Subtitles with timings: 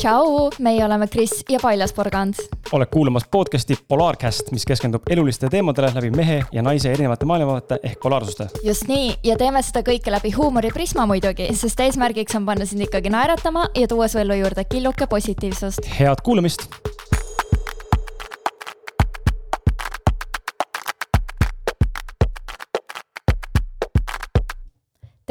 [0.00, 2.34] tšau, meie oleme Kris ja Paljas Porgand.
[2.72, 8.00] oled kuulamas podcast'i Polaarcast, mis keskendub elulistele teemadele läbi mehe ja naise erinevate maailmavaate ehk
[8.02, 8.46] polaarsuste.
[8.64, 13.12] just nii, ja teeme seda kõike läbi huumoriprisma muidugi, sest eesmärgiks on panna sind ikkagi
[13.12, 15.84] naeratama ja tuua su ellu juurde killuke positiivsust.
[15.98, 16.64] head kuulamist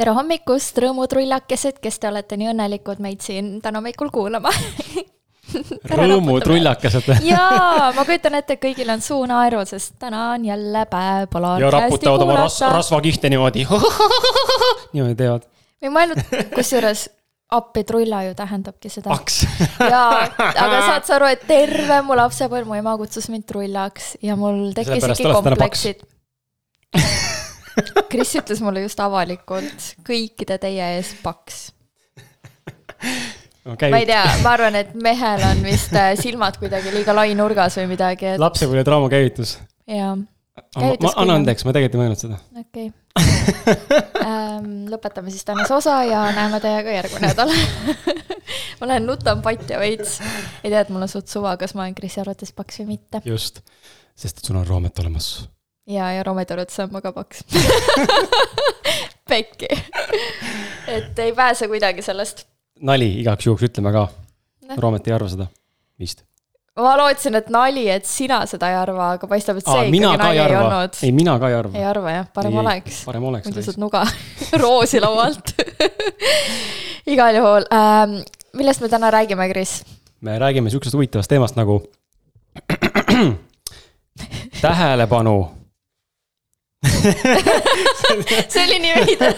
[0.00, 4.52] tere hommikust, rõõmutrullakesed, kes te olete nii õnnelikud meid siin täna hommikul kuulama.
[6.00, 11.26] Rõõmutrullakesed jaa, ma kujutan ette, et kõigil on suu naerul, sest täna on jälle päev
[11.32, 13.66] Polaarcasti ja raputavad oma ras-, rasvakihte niimoodi.
[14.94, 15.48] Niimoodi teevad.
[15.82, 16.22] ma ei mõelnud,
[16.54, 17.08] kusjuures
[17.50, 19.18] appi trulla ju tähendabki seda.
[19.82, 24.38] jaa, aga saad sa aru, et terve mu lapsepõlv, mu ema kutsus mind trullaks ja
[24.38, 26.06] mul tekkisidki kompleksid
[28.10, 31.68] Kris ütles mulle just avalikult kõikide teie ees paks
[33.64, 33.90] okay..
[33.90, 37.78] ma ei tea, ma arvan, et mehel on vist äh, silmad kuidagi liiga lai nurgas
[37.80, 38.40] või midagi et....
[38.42, 39.58] lapsepõlve trauma käivitus.
[39.90, 40.16] jaa.
[40.16, 42.40] ma annan andeks, ma tegelikult ei mõelnud seda.
[42.64, 42.98] okei okay.
[44.24, 44.88] ähm,.
[44.90, 47.54] lõpetame siis tänase osa ja näeme teiega järgmine nädal
[48.80, 50.18] ma lähen nutan patja veits.
[50.64, 53.22] ei tea, et mul on suht suva, kas ma olen Krisi arvates paks või mitte.
[53.28, 53.64] just,
[54.18, 55.34] sest et sul on roomet olemas
[55.86, 57.44] ja, ja Romedorut saan ma ka paks
[59.30, 59.68] Pekki.
[60.88, 62.46] et ei pääse kuidagi sellest.
[62.80, 64.76] nali igaks juhuks ütleme ka no..
[64.78, 65.46] Roomet ei arva seda,
[65.98, 66.24] vist.
[66.78, 70.16] ma lootsin, et nali, et sina seda ei arva, aga paistab, et see Aa, ikkagi
[70.24, 70.98] nali ei, ei olnud.
[71.02, 71.78] ei, mina ka ei arva.
[71.78, 73.04] ei arva jah, parem ei, oleks.
[73.06, 73.48] parem oleks.
[73.50, 74.04] muidu saad nuga
[74.62, 75.54] roosi laualt
[77.14, 78.20] igal juhul ähm,,
[78.58, 79.80] millest me täna räägime, Kris?
[80.20, 81.82] me räägime sihukesest huvitavast teemast nagu
[84.60, 85.59] tähelepanu
[88.52, 89.34] see oli nii veider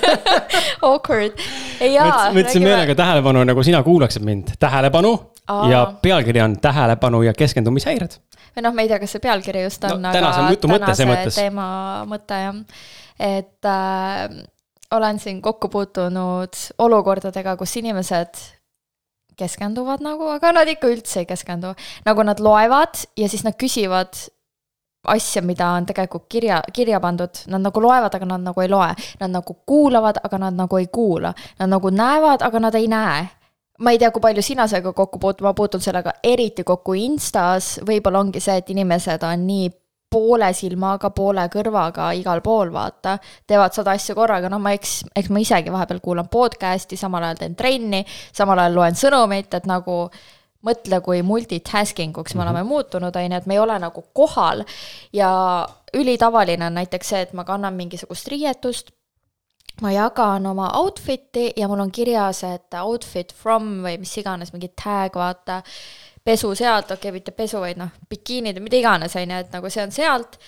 [0.86, 1.40] awkward.
[1.80, 5.12] ma ütlesin meelega tähelepanu, nagu sina kuulaksid mind, tähelepanu
[5.50, 5.70] Aa.
[5.70, 8.14] ja pealkiri on tähelepanu ja keskendumishäired.
[8.56, 11.38] või noh, ma ei tea, kas see pealkiri just on no,, aga tänase mõttes.
[11.40, 11.66] teema
[12.08, 12.58] mõte jah,
[13.18, 14.42] et äh,
[14.94, 18.44] olen siin kokku puutunud olukordadega, kus inimesed
[19.38, 21.74] keskenduvad nagu, aga nad ikka üldse ei keskendu.
[22.06, 24.14] nagu nad loevad ja siis nad küsivad
[25.02, 28.90] asja, mida on tegelikult kirja, kirja pandud, nad nagu loevad, aga nad nagu ei loe.
[29.20, 31.34] Nad nagu kuulavad, aga nad nagu ei kuula.
[31.58, 33.28] Nad nagu näevad, aga nad ei näe.
[33.82, 37.80] ma ei tea, kui palju sina sellega kokku puutud, ma puutun sellega eriti kokku Instas,
[37.82, 39.70] võib-olla ongi see, et inimesed on nii
[40.12, 43.16] poole silmaga, poole kõrvaga igal pool, vaata,
[43.48, 47.40] teevad sada asja korraga, no ma eks, eks ma isegi vahepeal kuulan podcast'i, samal ajal
[47.40, 49.96] teen trenni, samal ajal loen sõnumit, et nagu
[50.66, 52.50] mõtle, kui multitasking uks me mm -hmm.
[52.50, 54.64] oleme muutunud, on ju, et me ei ole nagu kohal
[55.12, 58.90] ja ülitavaline on näiteks see, et ma kannan mingisugust riietust,
[59.80, 64.68] ma jagan oma outfit'i ja mul on kirjas, et outfit from või mis iganes, mingi
[64.68, 65.62] tag, vaata,
[66.24, 69.52] pesu sealt, okei okay,, mitte pesu, vaid noh, bikiinid või mida iganes, on ju, et
[69.52, 70.38] nagu see on sealt,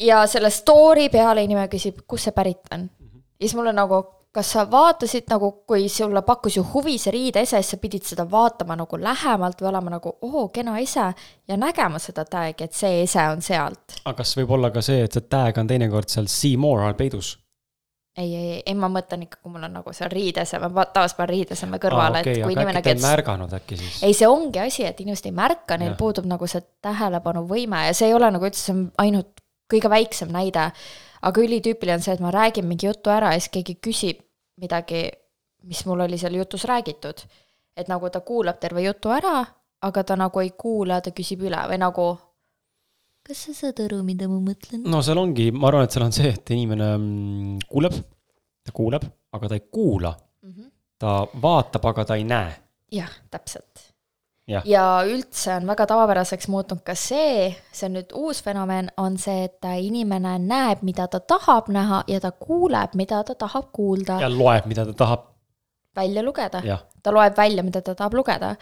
[0.00, 2.90] ja selle story peale inimene küsib, kust see pärit on.
[3.38, 7.12] ja siis mul on nagu kas sa vaatasid nagu, kui sulle pakkus ju huvi see
[7.14, 11.06] riideese, siis sa pidid seda vaatama nagu lähemalt või olema nagu oo, kena ese
[11.48, 14.00] ja nägema seda tag'i, et see ese on sealt.
[14.02, 16.98] aga kas võib olla ka see, et see tag on teinekord seal see more all
[16.98, 17.36] peidus?
[18.18, 21.32] ei, ei, ei, ma mõtlen ikka, kui mul on nagu seal riidese, ma tavaliselt panen
[21.34, 23.00] riideseme kõrvale ah,, okay, et kui inimene kes.
[23.06, 24.02] märganud äkki siis?
[24.02, 25.98] ei, see ongi asi, et inimesed ei märka, neil ja.
[25.98, 30.34] puudub nagu see tähelepanuvõime ja see ei ole nagu üldse, see on ainult kõige väiksem
[30.34, 30.72] näide
[31.24, 34.23] aga ülitüüpiline on see, et ma räägin mingi jutu ära ja siis keegi küsib
[34.60, 35.08] midagi,
[35.68, 37.24] mis mul oli seal jutus räägitud.
[37.76, 39.44] et nagu ta kuulab terve jutu ära,
[39.82, 42.04] aga ta nagu ei kuula, ta küsib üle või nagu
[43.26, 44.84] kas sa saad aru, mida ma mõtlen?
[44.86, 47.96] no seal ongi, ma arvan, et seal on see, et inimene mm, kuuleb,
[48.64, 50.52] ta kuuleb, aga ta ei kuula mm.
[50.52, 50.70] -hmm.
[50.98, 52.54] ta vaatab, aga ta ei näe.
[52.92, 53.93] jah, täpselt
[54.46, 54.62] ja.
[54.64, 59.46] ja üldse on väga tavapäraseks muutunud ka see, see on nüüd uus fenomen, on see,
[59.48, 64.20] et inimene näeb, mida ta tahab näha ja ta kuuleb, mida ta tahab kuulda.
[64.20, 65.30] ja loeb, mida ta tahab.
[65.96, 66.62] välja lugeda.
[67.02, 68.54] ta loeb välja, mida ta tahab lugeda.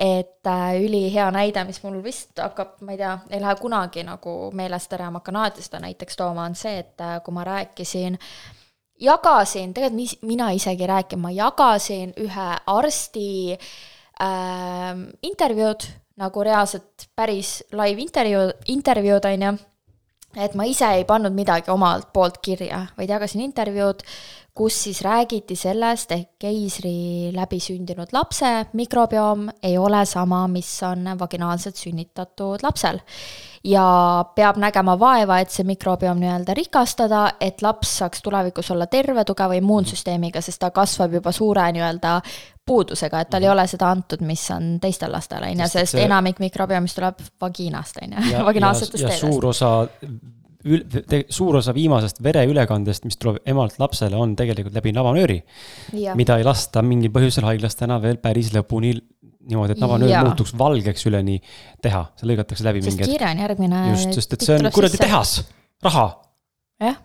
[0.00, 4.50] et äh, ülihea näide, mis mul vist hakkab, ma ei tea, ei lähe kunagi nagu
[4.56, 8.16] meelest ära ma hakkan alati seda näiteks tooma, on see, et äh, kui ma rääkisin
[9.00, 13.66] jagasin, tegelikult mis, mina isegi rääkinud, ma jagasin ühe arsti äh,
[14.22, 15.88] äh, intervjuud,
[16.20, 19.52] nagu reaalselt päris live intervjuu, intervjuud, on ju,
[20.44, 24.04] et ma ise ei pannud midagi omalt poolt kirja, vaid jagasin intervjuud,
[24.54, 31.06] kus siis räägiti sellest, et keisri läbi sündinud lapse mikrobiom ei ole sama, mis on
[31.18, 33.00] vaginaalselt sünnitatud lapsel.
[33.64, 39.24] ja peab nägema vaeva, et see mikrobiom nii-öelda rikastada, et laps saaks tulevikus olla terve,
[39.28, 42.14] tugeva immuunsüsteemiga, sest ta kasvab juba suure nii-öelda
[42.66, 43.58] puudusega, et tal ei mhm.
[43.58, 46.04] ole seda antud, mis on teistel lastel, on ju, sest see...
[46.08, 49.26] enamik mikrobiomist tuleb vagiinast, on ju, vaginaalsetest teedest.
[49.26, 49.74] suur osa
[51.30, 55.40] suur osa viimasest vereülekandest, mis tuleb emalt lapsele, on tegelikult läbi nabanööri.
[56.14, 58.94] mida ei lasta mingil põhjusel haiglas täna veel päris lõpuni
[59.50, 60.24] niimoodi, et nabanöör ja.
[60.24, 61.38] muutuks valgeks üleni
[61.82, 63.86] teha, see lõigatakse läbi sest kiire on järgmine.
[63.94, 65.40] just, sest et see on kuradi tehas,
[65.82, 66.10] raha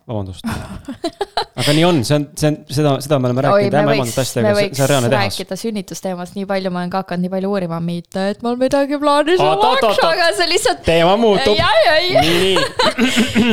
[0.07, 0.45] vabandust
[1.55, 4.71] aga nii on, see on, see on, seda, seda me oleme rääkinud ämmaemandate asjadega, see,
[4.75, 5.37] see on reaalne tehas.
[5.37, 8.99] rääkida sünnitusteemast, nii palju ma olen ka hakanud nii palju uurima, mitte et mul midagi
[9.01, 10.83] plaanis oleks, aga see lihtsalt.
[10.87, 11.55] teema muutub.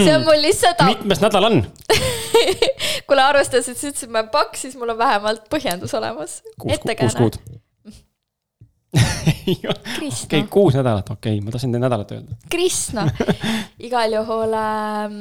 [0.04, 0.82] see on mul lihtsalt.
[0.90, 1.62] mitmes nädal on
[3.06, 6.40] kuule, arvestades, et sa ütlesid, et ma olen paks, siis mul on vähemalt põhjendus olemas.
[6.58, 7.38] kuus kuud
[8.92, 12.36] okei kuus nädalat, okei okay,, ma tahtsin nädalat öelda.
[12.50, 13.06] Kristna,
[13.88, 15.14] igal juhul ähm,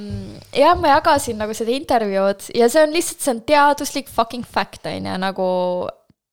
[0.55, 4.83] jah, ma jagasin nagu seda intervjuud ja see on lihtsalt, see on teaduslik fucking fact,
[4.89, 5.47] on ju, nagu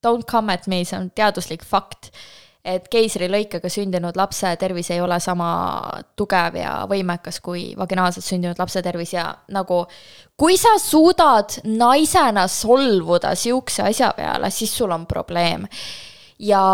[0.06, 2.10] don't come at me, see on teaduslik fakt.
[2.68, 5.46] et keisrilõikega sündinud lapse tervis ei ole sama
[6.18, 9.84] tugev ja võimekas kui vaginaalselt sündinud lapse tervis ja nagu
[10.36, 15.64] kui sa suudad naisena solvuda sihukese asja peale, siis sul on probleem
[16.38, 16.64] ja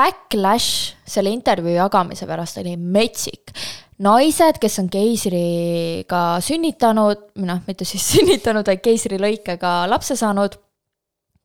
[0.00, 3.52] backlash selle intervjuu jagamise pärast oli metsik.
[4.00, 10.56] naised, kes on keisriga sünnitanud, noh, mitte siis sünnitanud, vaid keisrilõikega lapse saanud,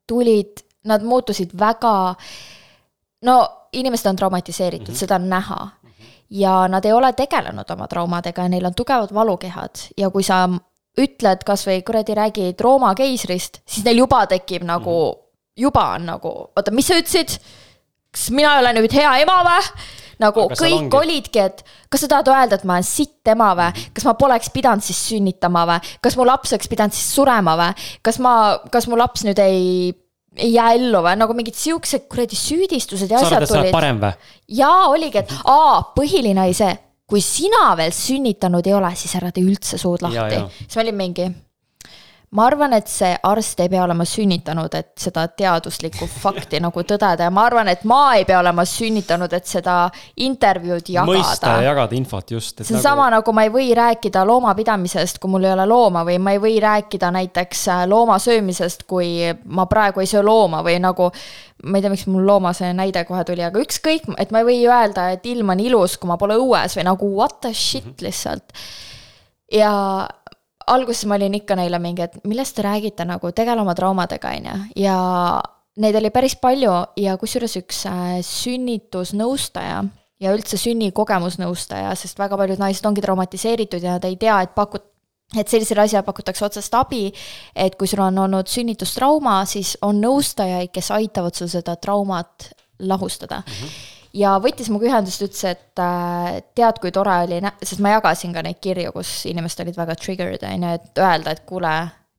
[0.08, 2.14] tulid, nad muutusid väga,
[3.26, 3.36] no
[3.76, 4.98] inimesed on traumatiseeritud mm, -hmm.
[4.98, 5.68] seda on näha.
[6.30, 10.48] ja nad ei ole tegelenud oma traumadega ja neil on tugevad valukehad ja kui sa
[10.98, 15.22] ütled kasvõi kuradi räägi Rooma keisrist, siis neil juba tekib nagu mm, -hmm.
[15.56, 17.38] juba on nagu, oota, mis sa ütlesid
[18.16, 19.70] kas mina ei ole nüüd hea ema või?
[20.22, 21.58] nagu Aga kõik olidki, et
[21.92, 25.02] kas sa tahad öelda, et ma olen sitt ema või, kas ma poleks pidanud siis
[25.10, 28.32] sünnitama või, kas mu laps oleks pidanud siis surema või, kas ma,
[28.72, 29.92] kas mu laps nüüd ei
[30.36, 33.70] ei jää ellu või, nagu mingid siuksed kuradi süüdistused ja asjad tulid.
[33.72, 34.12] parem või?
[34.58, 36.72] jaa, oligi, et aa, põhiline oli see,
[37.08, 40.42] kui sina veel sünnitanud ei ole, siis ära tee üldse suud lahti.
[40.64, 41.28] siis ma olin mingi
[42.36, 47.28] ma arvan, et see arst ei pea olema sünnitanud, et seda teaduslikku fakti nagu tõdeda
[47.28, 49.76] ja ma arvan, et ma ei pea olema sünnitanud, et seda
[50.26, 51.12] intervjuud jagada.
[51.12, 52.60] mõista ja jagada infot just.
[52.60, 52.84] see on nagu...
[52.88, 56.42] sama nagu ma ei või rääkida loomapidamisest, kui mul ei ole looma või ma ei
[56.42, 61.08] või rääkida näiteks äh, looma söömisest, kui ma praegu ei söö looma või nagu
[61.64, 64.50] ma ei tea, miks mul looma see näide kohe tuli, aga ükskõik, et ma ei
[64.50, 67.86] või öelda, et ilm on ilus, kui ma pole õues või nagu what the shit
[67.86, 68.04] mhm.
[68.04, 68.66] lihtsalt.
[69.56, 69.72] ja
[70.66, 74.48] alguses ma olin ikka neile mingi, et millest te räägite nagu, tegele oma traumadega, on
[74.50, 74.96] ju, ja
[75.82, 79.80] neid oli päris palju ja kusjuures üks äh, sünnitusnõustaja
[80.22, 84.88] ja üldse sünnikogemusnõustaja, sest väga paljud naised ongi traumatiseeritud ja nad ei tea, et pakut-,
[85.36, 87.10] et sellisele asjale pakutakse otsest abi,
[87.54, 93.42] et kui sul on olnud sünnitustrauma, siis on nõustajaid, kes aitavad sul seda traumat lahustada
[93.44, 93.52] mm.
[93.52, 98.34] -hmm ja võttis minuga ühendust, ütles, et äh, tead, kui tore oli, sest ma jagasin
[98.36, 101.74] ka neid kirju, kus inimesed olid väga triggered, on ju, et öelda, et kuule,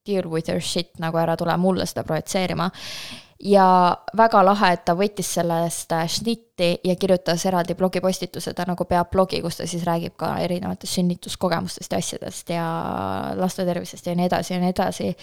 [0.07, 2.69] deal with your shit, nagu ära tule mulle seda projitseerima.
[3.43, 8.85] Ja väga lahe, et ta võttis sellest äh, šnitti ja kirjutas eraldi blogipostituse, ta nagu
[8.89, 12.65] peab blogi, kus ta siis räägib ka erinevatest sünnituskogemustest ja asjadest ja
[13.37, 15.13] laste tervisest ja nii edasi ja nii edasi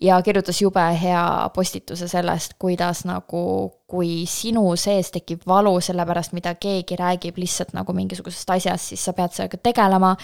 [0.00, 3.44] ja kirjutas jube hea postituse sellest, kuidas nagu,
[3.86, 9.04] kui sinu sees tekib valu selle pärast, mida keegi räägib lihtsalt nagu mingisugusest asjast, siis
[9.04, 10.14] sa pead sellega tegelema.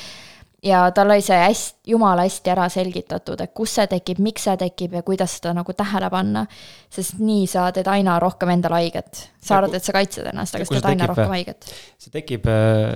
[0.62, 4.56] Ja tal oli see hästi, jumala hästi ära selgitatud, et kus see tekib, miks see
[4.60, 6.46] tekib ja kuidas seda nagu tähele panna.
[6.90, 9.28] sest nii sa teed aina rohkem endale haiget.
[9.40, 11.72] sa arvad, et sa kaitsed ennast, aga sa teed aina rohkem haiget.
[11.98, 12.48] see tekib,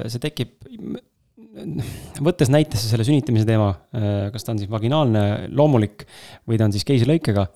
[0.09, 0.56] see tekib
[2.25, 5.23] võttes näitesse selle sünnitamise teema, äh, kas ta on siis vaginaalne,
[5.55, 6.05] loomulik
[6.51, 7.47] või ta on siis keisrilõikega.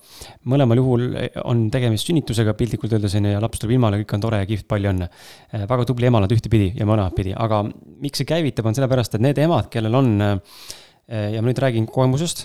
[0.51, 1.05] mõlemal juhul
[1.43, 4.49] on tegemist sünnitusega piltlikult öeldes on ju ja laps tuleb ilmale, kõik on tore ja
[4.49, 5.09] kihvt, palju õnne.
[5.53, 7.65] Äh, väga tubli ema nad ühtepidi ja mõlemat pidi, aga
[7.99, 10.63] miks see käivitab, on sellepärast, et need emad, kellel on äh,
[11.09, 12.43] ja ma nüüd räägin kogemusest,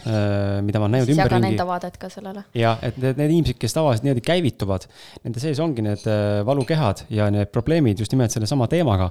[0.64, 1.34] mida ma olen näinud ümberringi.
[1.36, 2.46] jagan enda vaadet ka sellele.
[2.56, 4.86] jah, et need, need inimesed, kes tavaliselt niimoodi käivituvad,
[5.20, 6.06] nende sees ongi need
[6.48, 9.10] valukehad ja need probleemid just nimelt sellesama teemaga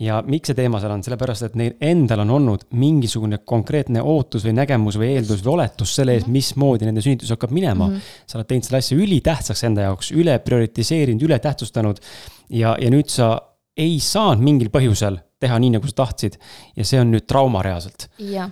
[0.00, 4.46] ja miks see teema seal on, sellepärast et neil endal on olnud mingisugune konkreetne ootus
[4.48, 6.36] või nägemus või eeldus või oletus selle ees, mhm.
[6.38, 7.96] mismoodi nende sünnitus hakkab minema mm.
[7.96, 8.26] -hmm.
[8.26, 12.00] sa oled teinud selle asja ülitähtsaks enda jaoks, üle prioritiseerinud, üle tähtsustanud.
[12.48, 13.34] ja, ja nüüd sa
[13.76, 16.36] ei saanud mingil põhjusel teha nii, nagu sa tahtsid.
[16.76, 18.08] ja see on nüüd trauma reaalselt.
[18.18, 18.50] jah,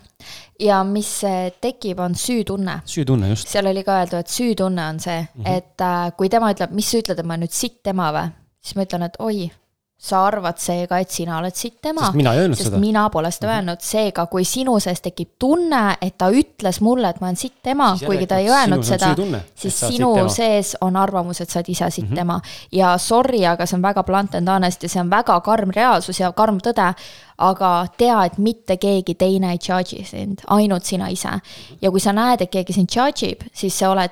[0.61, 2.81] ja mis äh, tekib, on süütunne.
[2.85, 3.49] süütunne, just.
[3.49, 5.57] seal oli ka öeldud, et süütunne on see mm, -hmm.
[5.57, 8.29] et äh, kui tema ütleb, mis sa ütled, et ma nüüd sitt ema või,
[8.61, 9.51] siis ma ütlen, et oi
[9.99, 12.05] sa arvad seega, et sina oled sitt ema.
[12.07, 12.79] sest mina ei öelnud sest seda.
[12.79, 13.55] mina pole seda -hmm.
[13.57, 17.67] öelnud, seega kui sinu sees tekib tunne, et ta ütles mulle, et ma olen sitt
[17.67, 19.15] ema, kuigi ta ei öelnud seda,
[19.55, 22.21] siis sinu sees on arvamus, et sa oled ise sitt mm -hmm.
[22.21, 22.41] ema.
[22.73, 26.21] ja sorry, aga see on väga blunt and honest ja see on väga karm reaalsus
[26.21, 26.95] ja karm tõde,
[27.39, 31.41] aga tea, et mitte keegi teine ei judge'i sind, ainult sina ise.
[31.83, 34.11] ja kui sa näed, et keegi sind judge ib, siis see oled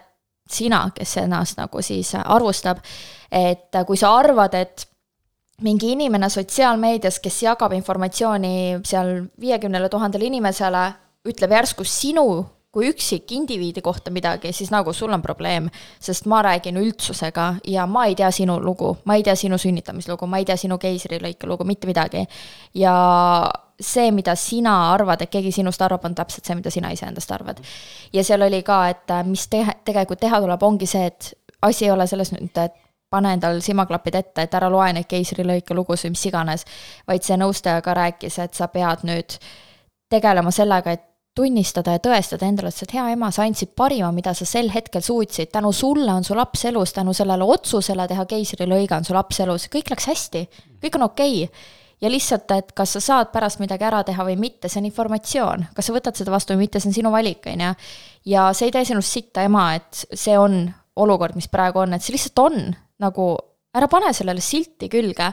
[0.50, 2.78] sina, kes ennast nagu siis arvustab.
[3.30, 4.88] et kui sa arvad, et
[5.64, 10.84] mingi inimene sotsiaalmeedias, kes jagab informatsiooni seal viiekümnele tuhandele inimesele,
[11.26, 12.26] ütleb järsku sinu
[12.76, 15.70] kui üksik indiviidi kohta midagi, siis nagu sul on probleem.
[16.00, 20.26] sest ma räägin üldsusega ja ma ei tea sinu lugu, ma ei tea sinu sünnitamislugu,
[20.26, 22.26] ma ei tea sinu keisrilõike lugu, mitte midagi.
[22.74, 27.32] ja see, mida sina arvad, et keegi sinust arvab, on täpselt see, mida sina iseendast
[27.32, 27.64] arvad.
[28.12, 31.32] ja seal oli ka, et mis teha, tegelikult teha tuleb, ongi see, et
[31.62, 32.85] asi ei ole selles nüüd, et
[33.16, 36.66] pane endal silmaklapid ette, et ära loe neid keisrilõike lugusid, mis iganes.
[37.08, 39.40] vaid see nõustaja ka rääkis, et sa pead nüüd
[40.12, 41.06] tegelema sellega, et
[41.36, 44.70] tunnistada ja tõestada endale, et sa oled hea ema, sa andsid parima, mida sa sel
[44.72, 49.16] hetkel suutsid, tänu sulle on su laps elus, tänu sellele otsusele teha keisrilõige on su
[49.16, 50.46] laps elus, kõik läks hästi,
[50.84, 51.74] kõik on okei okay.
[52.00, 55.68] ja lihtsalt, et kas sa saad pärast midagi ära teha või mitte, see on informatsioon,
[55.76, 57.76] kas sa võtad seda vastu või mitte, see on sinu valik, on ju.
[58.32, 60.64] ja see ei tee sinust sitta ema, et see on
[60.96, 62.62] olukord, mis praegu on, et see lihtsalt on
[63.02, 63.34] nagu
[63.76, 65.32] ära pane sellele silti külge.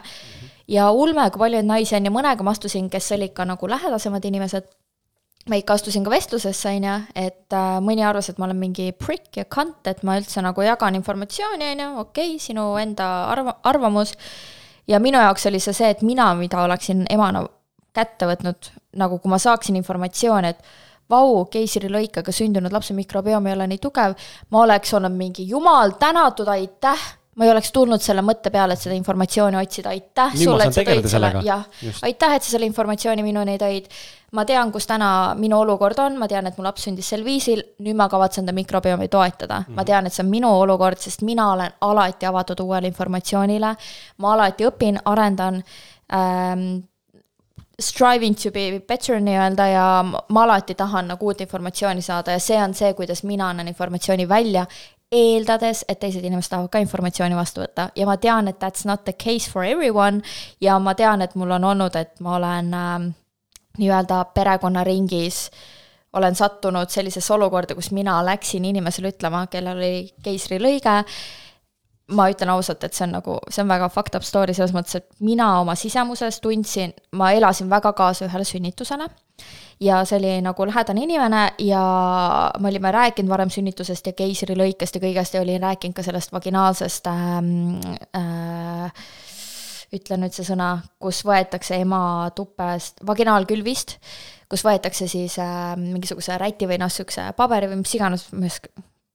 [0.68, 3.68] ja ulme, kui palju neid naisi on ja mõnega ma astusin, kes olid ka nagu
[3.68, 4.68] lähedasemad inimesed,
[5.52, 9.36] meiega astusin ka vestlusesse, on ju, et äh, mõni arvas, et ma olen mingi prick
[9.36, 13.58] ja kant, et ma üldse nagu jagan informatsiooni, on ju, okei okay,, sinu enda arva,
[13.68, 14.14] arvamus,
[14.88, 17.44] ja minu jaoks oli see see, et mina, mida oleksin emana
[17.94, 20.64] kätte võtnud, nagu kui ma saaksin informatsiooni, et
[21.12, 24.16] vau, keisrilõikega sündinud lapse mikrobiom ei ole nii tugev,
[24.48, 28.82] ma oleks olnud mingi jumal tänatud, aitäh ma ei oleks tulnud selle mõtte peale, et
[28.82, 31.64] seda informatsiooni otsida, aitäh Nüüd sulle, et sa tõid selle, jah,
[32.06, 33.90] aitäh, et sa selle informatsiooni minuni tõid.
[34.34, 37.62] ma tean, kus täna minu olukord on, ma tean, et mu laps sündis sel viisil,
[37.86, 39.60] nüüd ma kavatsen ta mikrobiomi toetada.
[39.60, 39.64] Mm.
[39.66, 39.76] -hmm.
[39.76, 43.76] ma tean, et see on minu olukord, sest mina olen alati avatud uuele informatsioonile,
[44.18, 45.62] ma alati õpin, arendan
[46.12, 46.82] ähm,
[47.80, 52.58] striving to be better nii-öelda ja ma alati tahan nagu uut informatsiooni saada ja see
[52.62, 54.66] on see, kuidas mina annan informatsiooni välja
[55.14, 57.88] eeldades, et teised inimesed tahavad ka informatsiooni vastu võtta.
[57.96, 60.22] Ja ma tean, et that's not the case for everyone.
[60.60, 63.08] Ja ma tean, et mul on olnud, et ma olen äh,
[63.78, 65.48] nii-öelda perekonnaringis
[66.14, 71.00] olen sattunud sellisesse olukorda, kus mina läksin inimesele ütlema, kellel oli keisrilõige,
[72.12, 74.98] ma ütlen ausalt, et see on nagu, see on väga fucked up story selles mõttes,
[74.98, 79.08] et mina oma sisemuses tundsin, ma elasin väga kaasa ühele sünnitusele
[79.80, 81.84] ja see oli nagu lähedane inimene ja
[82.60, 87.08] me olime rääkinud varem sünnitusest ja keisrilõikest ja kõigest ja olin rääkinud ka sellest vaginaalsest
[87.10, 87.80] ähm,
[88.20, 89.08] äh,
[89.94, 93.96] ütle nüüd see sõna, kus võetakse ema tupest, vaginaalkülvist,
[94.50, 98.28] kus võetakse siis äh, mingisuguse räti või noh, niisuguse paberi või mis iganes,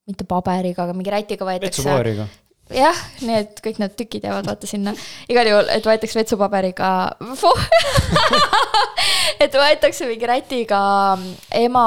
[0.10, 1.84] mitte paberiga, aga mingi rätiga võetakse.
[1.84, 2.32] vetsupaberiga
[2.74, 4.94] jah, need kõik need tükid jäävad vaata sinna,
[5.32, 6.90] igal juhul, et võetakse vetsupaberiga
[9.44, 10.82] et võetakse mingi rätiga
[11.56, 11.86] ema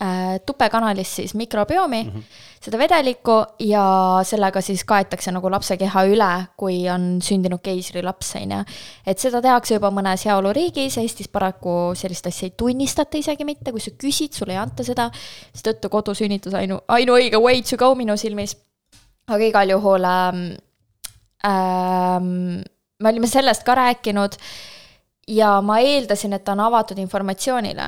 [0.00, 2.46] äh, tupekanalist siis mikrobiomi mm, -hmm.
[2.64, 3.84] seda vedelikku ja
[4.24, 8.62] sellega siis kaetakse nagu lapse keha üle, kui on sündinud keisrilaps, on ju.
[9.06, 13.80] et seda tehakse juba mõnes heaoluriigis, Eestis paraku sellist asja ei tunnistata isegi mitte, kui
[13.80, 15.10] sa küsid, sulle ei anta seda,
[15.52, 18.56] seetõttu kodusünnitus ainu, ainuõige way to go minu silmis
[19.30, 20.44] aga igal juhul ähm,
[21.46, 22.60] ähm,
[23.00, 24.36] me olime sellest ka rääkinud
[25.30, 27.86] ja ma eeldasin, et ta on avatud informatsioonile,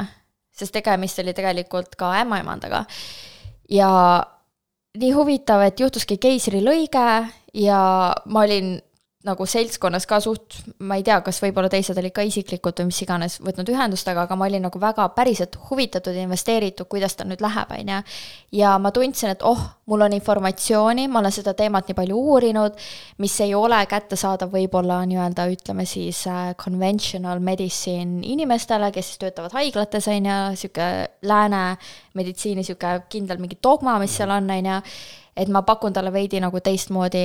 [0.54, 2.84] sest tegemist oli tegelikult ka ämmaemandaga.
[3.70, 3.90] ja
[4.98, 7.06] nii huvitav, et juhtuski keisrilõige
[7.56, 7.82] ja
[8.26, 8.74] ma olin
[9.26, 12.98] nagu seltskonnas ka suht, ma ei tea, kas võib-olla teised olid ka isiklikult või mis
[13.04, 17.30] iganes võtnud ühendust, aga, aga ma olin nagu väga päriselt huvitatud ja investeeritud, kuidas tal
[17.30, 18.00] nüüd läheb, on ju.
[18.58, 22.82] ja ma tundsin, et oh, mul on informatsiooni, ma olen seda teemat nii palju uurinud,
[23.22, 29.54] mis ei ole kättesaadav võib-olla nii-öelda ütleme siis äh, conventional medicine inimestele, kes siis töötavad
[29.54, 31.64] haiglates, on ju, niisugune lääne
[32.18, 34.80] meditsiini niisugune kindel mingi dogma, mis seal on, on ju
[35.36, 37.22] et ma pakun talle veidi nagu teistmoodi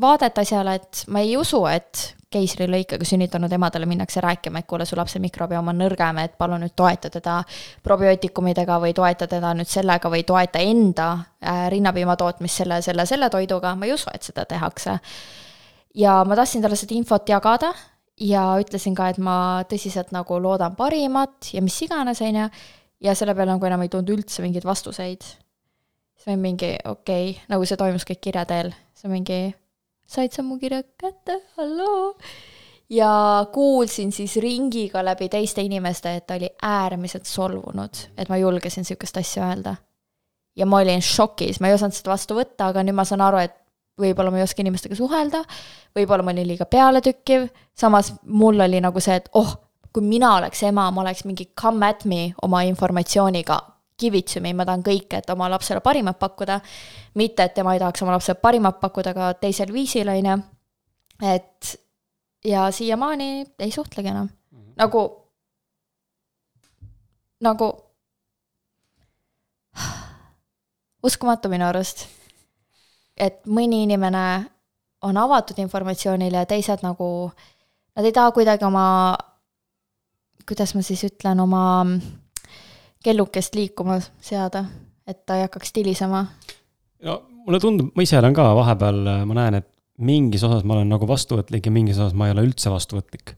[0.00, 4.98] vaadet asjale, et ma ei usu, et keisrilõikega sünnitanud emadele minnakse rääkima, et kuule, su
[4.98, 7.38] lapse mikrobiom on nõrgem, et palun nüüd toeta teda
[7.86, 13.30] probiootikumidega või toeta teda nüüd sellega või toeta enda äh, rinnapiima tootmist selle, selle, selle
[13.30, 14.98] toiduga, ma ei usu, et seda tehakse.
[15.94, 17.72] ja ma tahtsin talle seda infot jagada
[18.20, 22.50] ja ütlesin ka, et ma tõsiselt nagu loodan parimat ja mis iganes, on ju
[23.06, 25.24] ja selle peale nagu enam ei tulnud üldse mingeid vastuseid.
[26.26, 29.54] Ma olin mingi, okei okay,, nagu see toimus kõik kirja teel, siis mingi,
[30.10, 32.16] said sa mu kirja kätte, halloo?
[32.90, 38.82] ja kuulsin siis ringiga läbi teiste inimeste, et ta oli äärmiselt solvunud, et ma julgesin
[38.82, 39.76] niisugust asja öelda.
[40.56, 43.42] ja ma olin šokis, ma ei osanud seda vastu võtta, aga nüüd ma saan aru,
[43.42, 43.54] et
[44.00, 45.42] võib-olla ma ei oska inimestega suhelda,
[45.96, 49.54] võib-olla ma olin liiga pealetükkiv, samas mul oli nagu see, et oh,
[49.92, 53.58] kui mina oleks ema, ma oleks mingi come at me oma informatsiooniga,
[53.96, 56.60] kivitsumi, ma tahan kõike, et oma lapsele parimat pakkuda,
[57.16, 60.36] mitte et tema ei tahaks oma lapsele parimat pakkuda ka teisel viisil, on ju,
[61.32, 61.72] et
[62.44, 64.28] ja siiamaani ei suhtlegi enam.
[64.50, 64.72] Mm, -hmm.
[64.76, 65.02] nagu,
[67.40, 67.70] nagu
[71.02, 72.06] uskumatu minu arust,
[73.16, 74.50] et mõni inimene
[75.02, 77.30] on avatud informatsioonile ja teised nagu,
[77.96, 79.16] nad ei taha kuidagi oma
[80.46, 81.84] kuidas ma siis ütlen, oma
[83.06, 84.64] kellukest liikuma seada,
[85.06, 86.26] et ta ei hakkaks tilisema?
[87.06, 89.68] no mulle tundub, ma ise olen ka vahepeal, ma näen, et
[90.02, 93.36] mingis osas ma olen nagu vastuvõtlik ja mingis osas ma ei ole üldse vastuvõtlik.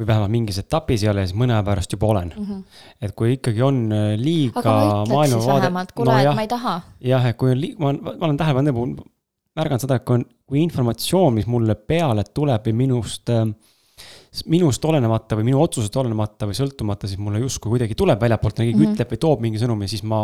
[0.00, 2.44] või vähemalt mingis etapis ei ole, siis mõne aja pärast juba olen mm.
[2.44, 2.84] -hmm.
[3.04, 4.62] et kui ikkagi on äh, liiga
[5.08, 5.70] maailmavaade.
[5.94, 6.74] kuule no,, et ma ei taha.
[7.00, 9.02] jah, et kui on liiga, ma, olen tähele pannud,
[9.56, 13.44] märganud seda, et kui on, kui informatsioon, mis mulle peale tuleb või minust äh,
[14.46, 18.74] minust olenemata või minu otsusest olenemata või sõltumata, siis mulle justkui kuidagi tuleb väljapoolt, keegi
[18.74, 18.94] mm -hmm.
[18.94, 20.22] ütleb või toob mingi sõnumi, siis ma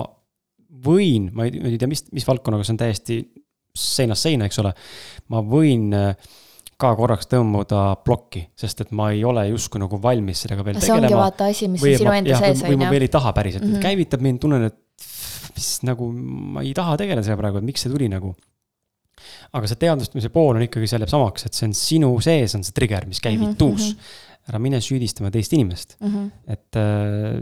[0.87, 3.21] võin, ma ei, ma ei tea, mis, mis valdkonnaga, see on täiesti
[3.77, 4.73] seinast seina, eks ole.
[5.33, 6.15] ma võin äh,
[6.81, 10.89] ka korraks tõmbuda plokki, sest et ma ei ole justkui nagu valmis sellega veel see
[10.89, 11.09] tegelema.
[11.09, 13.65] see ongi vaata asi, mis sinu enda sees, on või ma veel ei taha päriselt
[13.65, 13.87] mm, -hmm.
[13.87, 17.93] käivitab mind, tunnen, et mis nagu ma ei taha tegeleda sellega praegu, et miks see
[17.93, 18.35] tuli nagu
[19.53, 22.65] aga see teadvustamise pool on ikkagi, seal jääb samaks, et see on sinu sees, on
[22.67, 23.93] see trigger, mis käivitus mm.
[23.93, 26.11] -hmm ära mine süüdistama teist inimest mm.
[26.11, 26.27] -hmm.
[26.55, 27.41] et äh,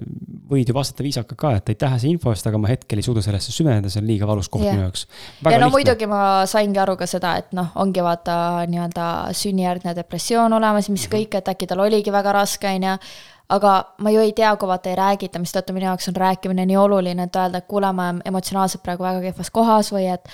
[0.51, 3.21] võid ju vastata viisakalt ka, et aitäh see info eest, aga ma hetkel ei suuda
[3.25, 4.77] sellesse süveneda, see on liiga valus koht yeah.
[4.77, 5.05] minu jaoks.
[5.45, 5.71] ja no lihtne.
[5.75, 8.39] muidugi ma saingi aru ka seda, et noh, ongi vaata
[8.73, 11.19] nii-öelda sünnijärgne depressioon olemas, mis mm -hmm.
[11.19, 12.97] kõik, et äkki tal oligi väga raske, on ju
[13.55, 16.77] aga ma ju ei tea, kui vaata ei räägita, mistõttu minu jaoks on rääkimine nii
[16.77, 20.29] oluline, et öelda, et kuule, ma olen emotsionaalselt praegu väga kehvas kohas või et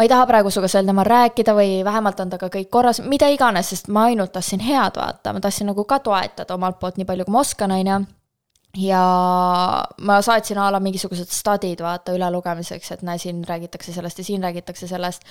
[0.00, 3.28] ma ei taha praegu sinuga sel teemal rääkida või vähemalt on temaga kõik korras, mida
[3.28, 7.08] iganes, sest ma ainult tahtsin head vaata, ma tahtsin nagu ka toetada omalt poolt nii
[7.08, 7.98] palju, kui ma oskan, on ju.
[8.86, 9.02] ja
[10.08, 14.48] ma saatsin a la mingisugused stadid vaata ülelugemiseks, et näe, siin räägitakse sellest ja siin
[14.48, 15.28] räägitakse sellest.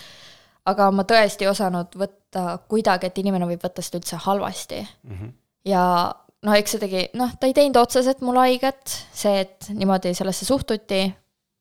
[0.70, 5.18] aga ma tõesti ei osanud võtta kuidagi, et inimene võib võtta seda üldse halvasti mm.
[5.18, 5.36] -hmm.
[5.66, 5.84] ja
[6.46, 10.46] noh, eks see tegi, noh, ta ei teinud otseselt mulle haiget, see, et niimoodi sellesse
[10.46, 11.08] suhtuti,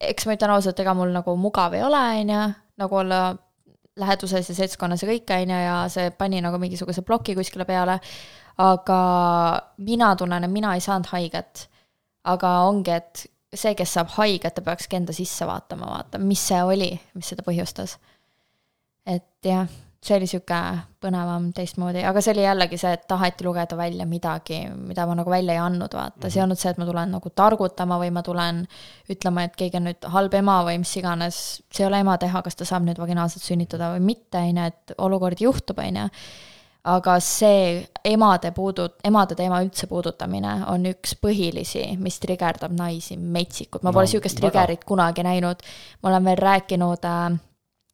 [0.01, 3.37] eks ma ütlen ausalt, ega mul nagu mugav ei ole, on ju nagu olla
[3.99, 7.99] läheduses ja seltskonnas ja kõike, on ju, ja see pani nagu mingisuguse ploki kuskile peale,
[8.63, 9.01] aga
[9.87, 11.69] mina tunnen, et mina ei saanud haiget.
[12.29, 16.63] aga ongi, et see, kes saab haiget, ta peakski enda sisse vaatama, vaata, mis see
[16.63, 17.99] oli, mis seda põhjustas.
[19.07, 19.69] et jah
[20.09, 24.61] see oli niisugune põnevam teistmoodi, aga see oli jällegi see, et taheti lugeda välja midagi,
[24.75, 26.17] mida ma nagu välja ei andnud, vaata.
[26.17, 26.33] Mm, -hmm.
[26.33, 28.65] see ei olnud see, et ma tulen nagu targutama või ma tulen
[29.11, 31.41] ütlema, et keegi on nüüd halb ema või mis iganes,
[31.71, 34.69] see ei ole ema teha, kas ta saab nüüd vaginaalselt sünnitada või mitte, on ju,
[34.73, 36.09] et olukord juhtub, on ju.
[36.89, 43.83] aga see emade puudu-, emade teema üldse puudutamine on üks põhilisi, mis trigerdab naisi metsikult,
[43.83, 45.67] ma pole niisugust no, triggerit kunagi näinud,
[46.03, 47.39] ma olen veel rääkinud äh,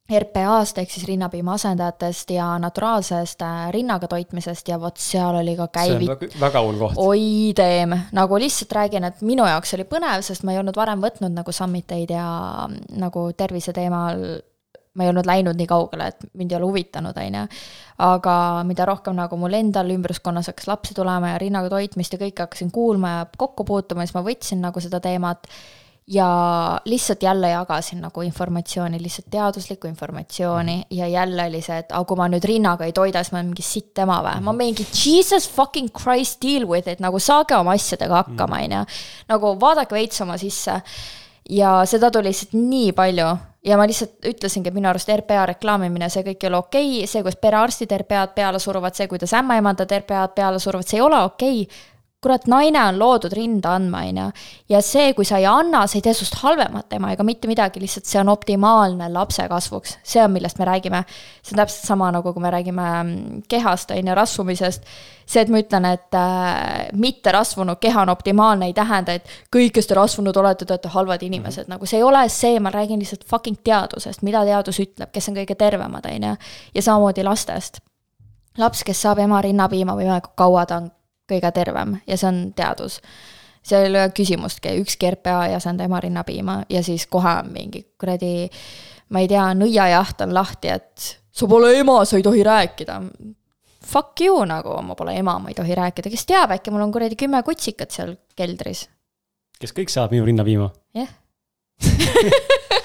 [0.04, 5.70] RPA-st ehk siis rinnapiima asendajatest ja naturaalsest äh, rinnaga toitmisest ja vot seal oli ka
[5.78, 6.08] käivi-.
[6.10, 6.98] väga, väga hull koht.
[7.00, 11.00] oi teem, nagu lihtsalt räägin, et minu jaoks oli põnev, sest ma ei olnud varem
[11.00, 12.26] võtnud nagu summiteid ja
[12.66, 14.20] mm, nagu tervise teemal
[14.94, 17.46] ma ei olnud läinud nii kaugele, et mind ei ole huvitanud, on ju.
[18.04, 18.34] aga
[18.68, 22.70] mida rohkem nagu mul endal ümbruskonnas hakkas lapsi tulema ja rinnaga toitmist ja kõike hakkasin
[22.76, 25.48] kuulma ja kokku puutuma, siis ma võtsin nagu seda teemat
[26.06, 30.86] ja lihtsalt jälle jagasin nagu informatsiooni, lihtsalt teaduslikku informatsiooni mhm.
[30.90, 33.52] ja jälle oli see, et aga kui ma nüüd rinnaga ei toida, siis ma olen
[33.52, 34.58] mingi sitt ema või, ma mhm.
[34.58, 38.64] mingi jesus fucking christ deal with it, nagu saage oma asjadega hakkama, mhm.
[38.64, 39.00] on ju.
[39.32, 40.80] nagu vaadake veits oma sisse.
[41.50, 43.26] ja seda tuli lihtsalt nii palju
[43.64, 47.08] ja ma lihtsalt ütlesingi, et minu arust RPA reklaamimine, see kõik ei ole okei okay.,
[47.08, 51.24] see, kuidas perearstid RPA-d peale suruvad, see, kuidas ämmaemandad RPA-d peale suruvad, see ei ole
[51.24, 51.92] okei okay
[52.24, 54.26] kurat, naine on loodud rinda andma, on ju.
[54.72, 57.82] ja see, kui sa ei anna, see ei tee sinust halvemat ema ega mitte midagi,
[57.82, 59.98] lihtsalt see on optimaalne lapse kasvuks.
[60.02, 61.04] see on, millest me räägime.
[61.42, 64.90] see on täpselt sama nagu, kui me räägime mm, kehast, on ju, rasvumisest.
[65.26, 69.88] see, et ma ütlen, et äh, mitterasvunud keha on optimaalne, ei tähenda, et kõik, kes
[69.90, 73.24] te rasvunud olete, te olete halvad inimesed, nagu see ei ole see, ma räägin lihtsalt
[73.28, 76.36] fucking teadusest, mida teadus ütleb, kes on kõige tervemad, on ju.
[76.74, 77.84] ja samamoodi lastest
[78.58, 80.92] laps, kes saab ema rinnapiima võimalikult kaua, ta on
[81.30, 83.00] kõige tervem ja see on teadus.
[83.64, 87.84] seal ei ole küsimustki, ükski RPA ei asenda ema rinnapiima ja siis kohe on mingi
[88.00, 88.50] kuradi,
[89.08, 93.00] ma ei tea, nõiajaht on lahti, et sa pole ema, sa ei tohi rääkida.
[93.84, 96.92] Fuck you nagu, ma pole ema, ma ei tohi rääkida, kes teab, äkki mul on
[96.92, 98.88] kuradi kümme kutsikat seal keldris.
[99.60, 100.70] kes kõik saavad minu rinnapiima?
[100.94, 101.08] jah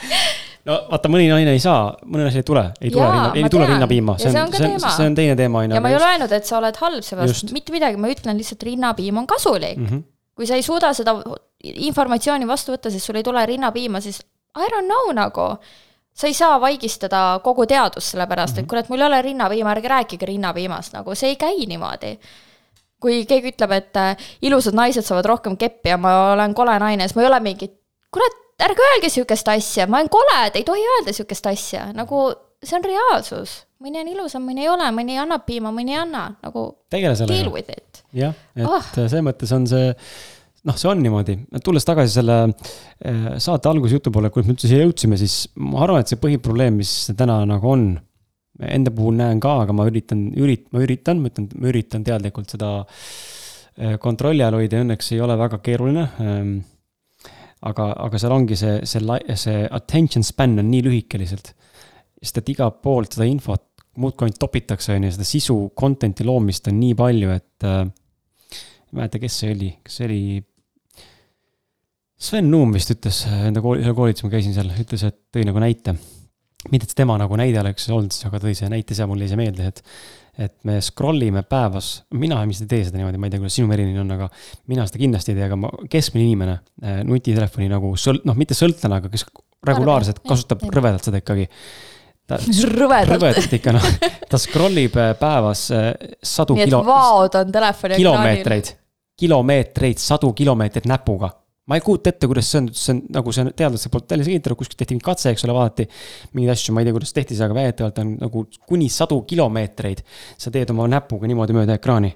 [0.67, 4.17] no vaata, mõni naine ei saa, mõni naine ei tule, ei tule ei tule rinnapiima,
[4.19, 5.77] see see on, see on, see on teine teema, on ju.
[5.77, 7.53] ja ma ei ole öelnud, et sa oled halb seepärast, Just.
[7.55, 9.85] mitte midagi, ma ütlen lihtsalt, rinnapiim on kasulik mm.
[9.85, 9.93] mm.
[9.93, 10.03] -hmm.
[10.35, 11.15] kui sa ei suuda seda
[11.63, 14.21] informatsiooni vastu võtta, sest sul ei tule rinnapiima, siis
[14.57, 15.57] I don't know nagu.
[16.13, 20.25] sa ei saa vaigistada kogu teadust, sellepärast et kurat, mul ei ole rinnapiima, ärge rääkige
[20.27, 22.17] rinnapiimast, nagu see ei käi niimoodi.
[22.99, 27.07] kui keegi ütleb, et äh, ilusad naised saavad rohkem keppi ja ma olen kole naine,
[27.07, 27.69] siis ma ei ole mingi,
[28.11, 32.27] kurat, ärge öelge sihukest asja, ma olen kole, te ei tohi öelda sihukest asja, nagu
[32.63, 33.53] see on reaalsus.
[33.79, 37.29] mõni on ilusam, mõni ei ole, mõni annab piima, mõni ei anna, nagu tegele deal
[37.29, 37.53] sellega.
[37.53, 38.03] with it.
[38.15, 38.83] jah, et oh.
[38.91, 39.93] selles mõttes on see,
[40.67, 41.37] noh, see on niimoodi.
[41.63, 45.85] tulles tagasi selle eh, saate alguse jutu poole, kuidas me üldse siia jõudsime, siis ma
[45.85, 47.93] arvan, et see põhiprobleem, mis täna nagu on,
[48.59, 52.51] enda puhul näen ka, aga ma üritan, ürit-, ma üritan, ma ütlen, ma üritan teadlikult
[52.57, 56.53] seda eh, kontrolli all hoida ja õnneks ei ole väga keeruline ehm,
[57.67, 61.53] aga, aga seal ongi see, see, see attention span on nii lühike lihtsalt.
[62.19, 63.65] sest et igalt poolt seda infot
[63.99, 67.81] muudkui ainult topitakse, on ju, seda sisu, content'i loomist on nii palju, et äh,
[68.89, 70.21] ei mäleta, kes see oli, kas see oli.
[72.19, 75.45] Sven Nuum vist ütles äh, enda kooli, seal koolitusel ma käisin seal, ütles, et tõi
[75.47, 75.95] nagu näite.
[76.71, 79.39] mitte, et tema nagu näide oleks olnud, aga tõi see näite ise, mul jäi see
[79.39, 79.83] meelde, et.
[80.39, 83.57] Et me scroll ime päevas, mina ilmselt ei tee seda niimoodi, ma ei tea, kuidas
[83.59, 84.29] sinu eriline on, aga.
[84.71, 88.57] mina seda kindlasti ei tee, aga ma, keskmine inimene äh, nutitelefoni nagu sõlt-, noh, mitte
[88.57, 89.25] sõltlane, aga kes
[89.67, 91.49] regulaarselt kasutab rõvedalt seda ikkagi
[92.79, 93.11] rõvedalt.
[93.17, 93.89] rõvedalt ikka noh,
[94.29, 95.89] ta scroll ib äh, päevas äh,
[96.23, 98.73] sadu nii et kilo, vaod on telefoni kilomeetreid,
[99.19, 101.33] kilomeetreid, sadu kilomeetreid näpuga.
[101.69, 104.25] Ma ei kujuta ette, kuidas see on, see on nagu see on teadlaste poolt välja
[104.25, 105.85] selgitatud, kuskilt tehti mingi katse, eks ole, vaadati.
[106.33, 110.03] mingeid asju, ma ei tea, kuidas tehti see, aga väidetavalt on nagu kuni sadu kilomeetreid.
[110.37, 112.15] sa teed oma näpuga niimoodi mööda ekraani.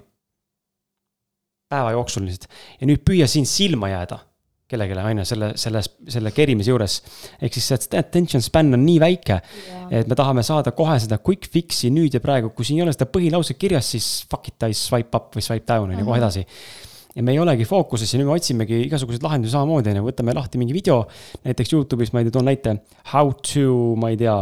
[1.70, 4.18] päeva jooksul lihtsalt ja nüüd püüa siin silma jääda
[4.74, 6.96] kellelegi, on ju, selle, selle, selle kerimise juures.
[7.38, 9.38] ehk siis see attention span on nii väike,
[9.90, 12.96] et me tahame saada kohe seda quick fix'i nüüd ja praegu, kui siin ei ole
[12.96, 16.18] seda põhilauset kirjas, siis fuck it, I swipe up või swipe down on ju kohe
[16.18, 16.44] edasi
[17.14, 20.34] ja me ei olegi fookuses ja nüüd me otsimegi igasuguseid lahendusi samamoodi, on ju, võtame
[20.36, 21.04] lahti mingi video.
[21.46, 22.76] näiteks Youtube'is ma ei tea, toon näite.
[23.12, 24.36] How to, ma ei tea,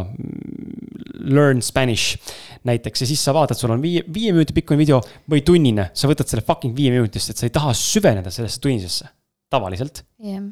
[1.29, 2.19] learn spanish.
[2.65, 5.91] näiteks ja siis sa vaatad, sul on viie, viie minuti pikkune video või tunnine.
[5.95, 9.22] sa võtad selle fucking viie minutist, et sa ei taha süveneda sellesse tunnisesse.
[9.53, 10.45] Tavaliselt jah,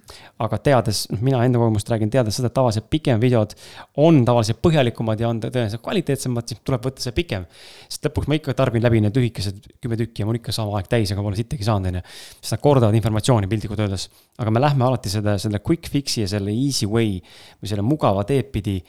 [0.42, 3.54] aga teades, noh, mina enda kogemust räägin, teades seda, et tavaliselt pikem videod
[4.02, 7.46] on tavaliselt põhjalikumad ja on tõenäoliselt kvaliteetsemad, siis tuleb võtta see pikem.
[7.86, 10.90] sest lõpuks ma ikka tarbin läbi need lühikesed kümme tükki ja mul ikka sama aeg
[10.90, 12.04] täis, aga pole sittagi saanud, on ju.
[12.40, 14.08] sest nad kordavad informatsiooni piltlikult öeldes.
[14.38, 17.18] aga me lähme alati seda, selle quick fix'i ja selle easy way
[17.60, 18.80] või selle mugava teed pidi.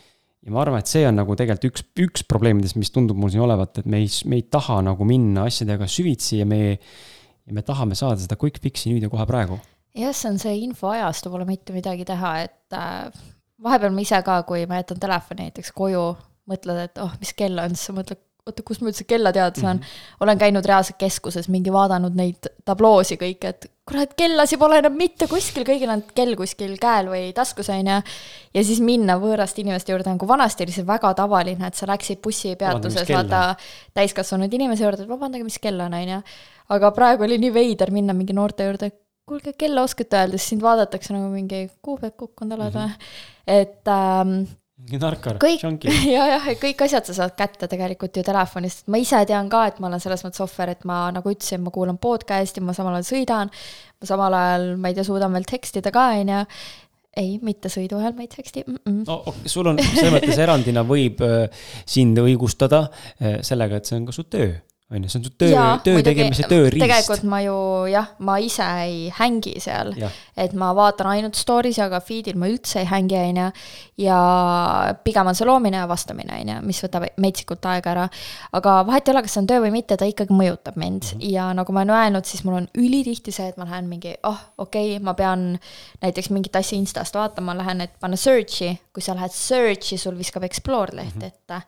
[0.42, 3.46] ja ma arvan, et see on nagu tegelikult üks, üks probleemidest, mis tundub mul siin
[3.46, 6.80] olevat, et me ei, me ei taha nagu minna asjadega süvitsi ja me.
[7.42, 9.58] ja me tahame saada seda quick fix'i nüüd ja kohe praegu
[9.98, 13.24] jah, see on see infoajastu, pole mitte midagi teha, et äh,
[13.64, 16.12] vahepeal ma ise ka, kui ma jätan telefoni näiteks koju,
[16.52, 19.54] mõtled, et oh, mis kell on, siis sa mõtled, oota, kust ma üldse kella teada
[19.54, 19.84] saan mm.
[19.84, 20.24] -hmm.
[20.26, 25.28] olen käinud reaalselt keskuses mingi vaadanud neid tabloosi kõik, et kurat, kellasi pole enam mitte
[25.30, 28.00] kuskil, kõigil on kell kuskil käel või taskus, on ju.
[28.54, 32.22] ja siis minna võõraste inimeste juurde, nagu vanasti oli see väga tavaline, et sa läksid
[32.24, 33.56] bussipeatuses, vaata
[33.94, 36.20] täiskasvanud inimese juurde, et vabandage, mis kell on, on ju.
[36.70, 38.90] aga praegu oli nii veider minna mingi noorte juurde,
[39.32, 42.90] kuulge, kella oskate öelda, siis sind vaadatakse nagu mingi kuupäev kukkunud oled või.
[43.60, 44.42] et ähm,
[44.82, 45.94] mingi narkar, junkie.
[46.16, 49.82] ja, jah, kõik asjad sa saad kätte tegelikult ju telefonist, ma ise tean ka, et
[49.82, 53.10] ma olen selles mõttes ohver, et ma nagu ütlesin, ma kuulan podcast'i, ma samal ajal
[53.12, 53.52] sõidan,
[54.02, 56.42] ma samal ajal, ma ei tea, suudan veel tekstida ka, on ju.
[57.22, 58.82] ei, mitte sõidu ajal ma ei teksti mm.
[58.88, 59.00] -mm.
[59.08, 64.00] no okay, sul on selles mõttes erandina võib äh, sind õigustada äh, sellega, et see
[64.00, 64.54] on ka su töö,
[64.92, 67.24] on ju, see on su töö, töö tegemise tööriist tegelikult.
[67.32, 67.56] ma ju
[67.92, 69.94] jah, ma ise ei hängi seal,
[70.36, 73.48] et ma vaatan ainult story'si, aga feed'il ma üldse ei hängi, on ju.
[74.06, 74.18] ja
[75.04, 78.08] pigem on see loomine ja vastamine, on ju, mis võtab metsikult aega ära.
[78.58, 81.20] aga vahet ei ole, kas see on töö või mitte, ta ikkagi mõjutab mind mm
[81.20, 81.32] -hmm.
[81.32, 84.40] ja nagu ma olen öelnud, siis mul on ülitihti see, et ma lähen mingi, oh,
[84.58, 85.60] okei okay,, ma pean
[86.02, 90.44] näiteks mingit asja Instast vaatama, lähen, et panna search'i, kui sa lähed search'i, sul viskab
[90.44, 91.24] explore leht Mhm.
[91.26, 91.62] ette.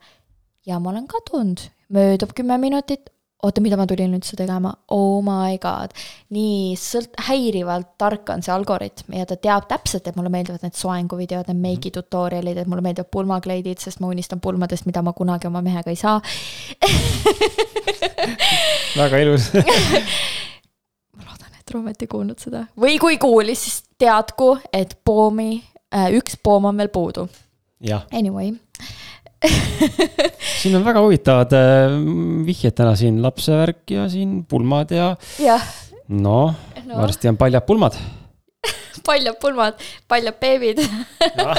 [0.66, 3.10] ja ma olen kadunud, möödub kümme minutit,
[3.44, 5.94] oota, mida ma tulin üldse tegema, oh my god.
[6.34, 10.76] nii sõlt-, häirivalt tark on see algoritm ja ta teab täpselt, et mulle meeldivad need
[10.78, 15.50] soenguvideod, need meigi tutorial'id, et mulle meeldivad pulmakleidid, sest ma unistan pulmadest, mida ma kunagi
[15.50, 16.18] oma mehega ei saa.
[19.02, 19.50] väga ilus.
[21.16, 25.58] ma loodan, et ometi kuulnud seda või kui kuulis, siis teadku, et poomi
[25.94, 27.28] äh,, üks poom on veel puudu.
[28.14, 28.54] Anyway
[30.60, 31.96] siin on väga huvitavad äh,
[32.46, 35.72] vihjed täna siin, lapsevärk ja siin pulmad ja jah,
[36.08, 36.54] noh
[36.84, 36.94] No.
[36.94, 37.96] no., varsti on paljad pulmad.
[39.06, 40.82] paljad pulmad, paljad beebid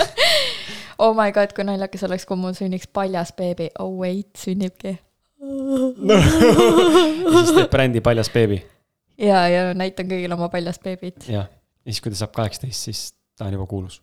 [1.03, 3.71] oh my god, kui naljakas oleks, kui mul sünniks paljas beebi.
[3.79, 4.97] oh wait, sünnibki.
[7.35, 8.61] siis teeb brändi Paljas beebi
[9.19, 11.49] ja, ja näitan kõigile oma paljast beebit, jah,
[11.85, 13.01] ja siis, kui ta saab kaheksateist, siis
[13.37, 14.01] ta on juba kuulus.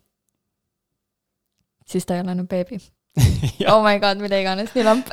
[1.87, 2.79] siis ta ei ole enam beebi.
[3.73, 5.11] Oh my god, mida iganes, nii lamp.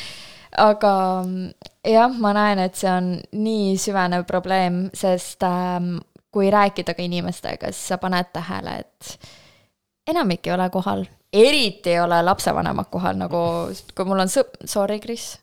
[0.68, 0.94] aga
[1.26, 1.50] mm,
[1.90, 5.96] jah, ma näen, et see on nii süvenev probleem, sest ähm,
[6.34, 11.04] kui rääkida ka inimestega, siis sa paned tähele, et enamik ei ole kohal,
[11.34, 13.38] eriti ei ole lapsevanemad kohal, nagu
[13.94, 15.34] kui mul on sõp-, sorry, Kris,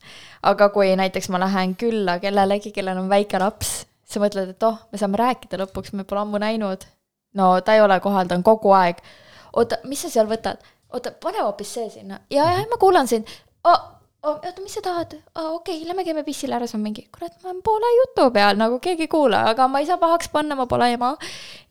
[0.47, 4.79] aga kui näiteks ma lähen külla kellelegi, kellel on väike laps, sa mõtled, et oh,
[4.91, 6.87] me saame rääkida lõpuks, me pole ammu näinud.
[7.39, 8.99] no ta ei ole kohal, ta on kogu aeg.
[9.55, 10.59] oota, mis sa seal võtad?
[10.93, 12.19] oota, pane hoopis see sinna.
[12.29, 13.27] ja, ja ma kuulan sind
[13.63, 13.81] oh,.
[14.23, 15.55] Oh, oota, mis sa tahad oh,?
[15.55, 18.53] okei okay,, lähme käime pissile ära, siis ma mingi, kurat, ma olen poole jutu peal,
[18.59, 21.15] nagu keegi ei kuula, aga ma ei saa pahaks panna, ma pole ema.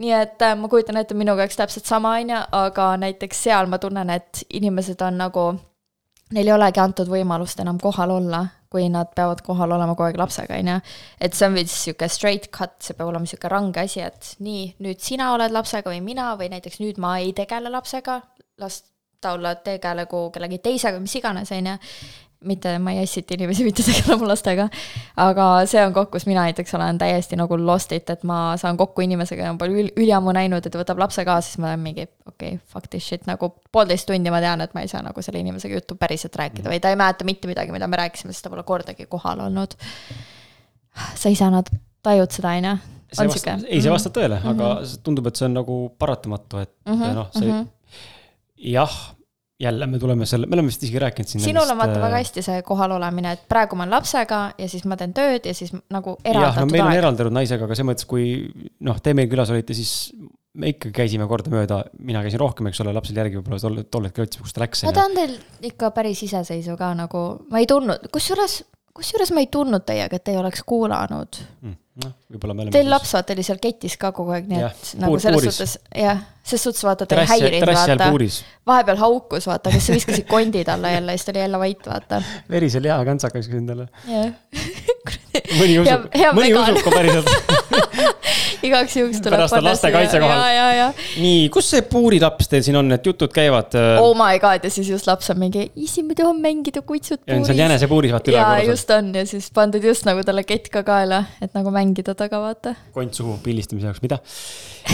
[0.03, 3.71] nii et äh, ma kujutan ette, minuga oleks täpselt sama, on ju, aga näiteks seal
[3.71, 5.47] ma tunnen, et inimesed on nagu,
[6.35, 10.19] neil ei olegi antud võimalust enam kohal olla, kui nad peavad kohal olema kogu aeg
[10.19, 10.79] lapsega, on ju.
[11.23, 14.73] et see on veits sihuke straight cut, see peab olema sihuke range asi, et nii,
[14.83, 18.25] nüüd sina oled lapsega või mina või näiteks nüüd ma ei tegele lapsega,
[18.59, 18.83] las
[19.21, 21.79] ta olla tegelegu kellegi teisega, mis iganes, on ju
[22.45, 24.69] mitte ma ei ässita inimesi mitte tegelema lastega,
[25.21, 28.79] aga see on koht, kus mina näiteks olen täiesti nagu lost it, et ma saan
[28.81, 32.55] kokku inimesega pole üli- üliammu näinud, et võtab lapse kaasa, siis ma olen mingi okei
[32.55, 35.43] okay,, fuck this shit, nagu poolteist tundi ma tean, et ma ei saa nagu selle
[35.45, 38.55] inimesega juttu päriselt rääkida või ta ei mäleta mitte midagi, mida me rääkisime, sest ta
[38.55, 39.77] pole kordagi kohal olnud.
[41.15, 41.63] sa isana
[42.03, 42.79] tajud seda, on ju?
[43.11, 44.55] see vastab, ei, see vastab tõele mm, -hmm.
[44.55, 47.69] aga tundub, et see on nagu paratamatu, et mm Mhm, -hmm, noh, see mm, -hmm.
[48.61, 48.97] jah,
[49.61, 51.45] jälle me tuleme selle, me oleme vist isegi rääkinud siin.
[51.45, 54.87] sinul on vaata väga hästi see kohal olemine, et praegu ma olen lapsega ja siis
[54.89, 57.01] ma teen tööd ja siis nagu jah, no eraldatud meil on aeg.
[57.03, 58.27] eraldatud naisega, aga selles mõttes, kui
[58.89, 60.13] noh, te meil külas olite, siis
[60.61, 64.27] me ikkagi käisime kordamööda, mina käisin rohkem, eks ole, lapsel järgi võib-olla tol, tol hetkel
[64.27, 64.85] otsime, kus ta läks.
[64.89, 65.37] no ta on teil
[65.71, 68.63] ikka päris iseseisev ka nagu, ma ei tundnud, kusjuures,
[69.01, 71.41] kusjuures ma ei tundnud teiega, et te ei oleks kuulanud.
[72.01, 72.73] noh, võib-olla me oleme.
[72.75, 75.57] Teil laps vaata oli seal ketis ka kogu aeg, nii et nagu puur- selles puuris.
[75.59, 78.11] suhtes, jah, ses suhtes vaata ta ei häirinud, vaata.
[78.71, 82.23] vahepeal haukus, vaata, kes viskasid kondi talle jälle siis ta oli jälle vait, vaata.
[82.51, 83.89] verisel hea kantsakas endale.
[84.09, 84.31] jah,
[85.61, 86.75] mõni usub, mõni vegan.
[86.77, 87.29] usub ka päriselt.
[88.67, 90.41] igaks juhuks tuleb Pärast on lastekaitse kohal.
[90.41, 90.89] ja, ja, ja
[91.23, 93.77] nii, kus see puurilaps teil siin on, et jutud käivad?
[94.03, 97.39] oh my god ja siis just laps on mingi, isi, ma tahan mängida kutsud ja
[97.39, 100.73] on seal jänesepuuris vaata jaa, ülekorras, just on ja siis pandud just nagu talle kett
[100.73, 102.75] ka kaela, et nagu mängida taga, vaata.
[102.97, 104.21] kont suhu pildistamise jaoks, mida?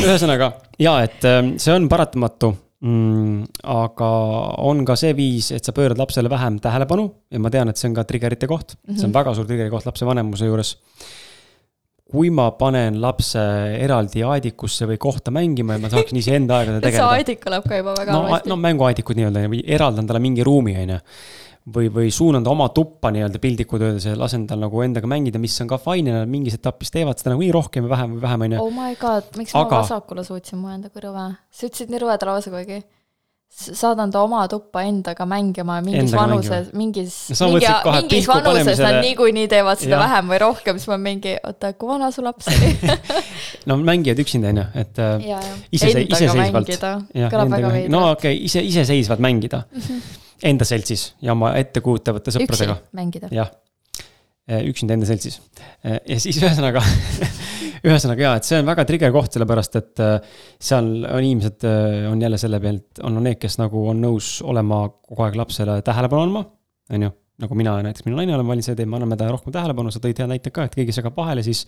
[0.02, 0.52] ühesõnaga
[0.82, 3.44] jaa, et ähm, see on paratamatu mm,.
[3.76, 4.10] aga
[4.66, 7.90] on ka see viis, et sa pöörad lapsele vähem tähelepanu ja ma tean, et see
[7.90, 9.00] on ka trigger'ite koht mm, -hmm.
[9.00, 10.76] see on väga suur trigger'i koht lapsevanemuse juures.
[12.06, 13.40] Kui ma panen lapse
[13.80, 17.08] eraldi aedikusse või kohta mängima ja ma saaksin iseenda aega see tegeleda.
[17.16, 20.76] aedik kõlab ka juba väga no, halvasti no mänguaedikud nii-öelda või eraldan talle mingi ruumi,
[20.84, 20.98] on ju.
[21.74, 25.42] või, või suunan ta oma tuppa nii-öelda piltlikult öeldes ja lasen tal nagu endaga mängida,
[25.42, 28.26] mis on ka fine ja nad mingis etapis teevad seda nagunii rohkem või vähem või
[28.28, 28.66] vähem, on ju.
[28.68, 31.32] oh my god, miks Aga- ma vasakule suutsin mu enda kõrva?
[31.50, 32.84] sa ütlesid nii rõvedal lausa kuigi.
[33.56, 38.98] Saadan ta oma tuppa endaga mängima mingis Endaga vanuses, mingis, Ja mingi, mingis vanuses nad
[39.00, 40.04] niikuinii teevad seda Jah.
[40.04, 42.70] vähem või rohkem, siis ma mingi, oota, kui vana su laps oli?
[43.70, 45.56] no mängivad üksinda, on ju, et äh, ja, ja.
[45.72, 46.74] Isese- iseseisvalt.
[47.16, 48.18] kõlab väga no veidralt.
[48.18, 49.64] okei okay,, ise, iseseisvalt mängida
[50.44, 53.32] enda seltsis ja oma ettekujutavate sõpradega, mängida.
[53.32, 53.48] jah.
[54.46, 55.40] Üksinda enda seltsis.
[55.84, 56.82] ja siis ühesõnaga,
[57.82, 60.16] ühesõnaga jaa, et see on väga trigger koht, sellepärast et äh,
[60.62, 61.66] seal on inimesed,
[62.10, 66.28] on jälle selle pealt, on need, kes nagu on nõus olema kogu aeg lapsele tähelepanu
[66.28, 66.44] andma,
[66.94, 69.52] on ju nagu mina näiteks, minu naine olen valinud selle tee, me anname talle rohkem
[69.52, 71.66] tähelepanu, sa tõid hea näite ka, et keegi segab vahele, siis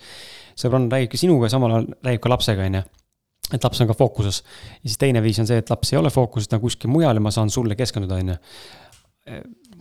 [0.57, 2.87] sõbranna räägibki sinuga ja samal ajal räägib ka lapsega, on ju
[3.53, 6.11] et laps on ka fookuses ja siis teine viis on see, et laps ei ole
[6.13, 8.37] fookuses, ta on kuskil mujal ja ma saan sulle keskenduda, on ju.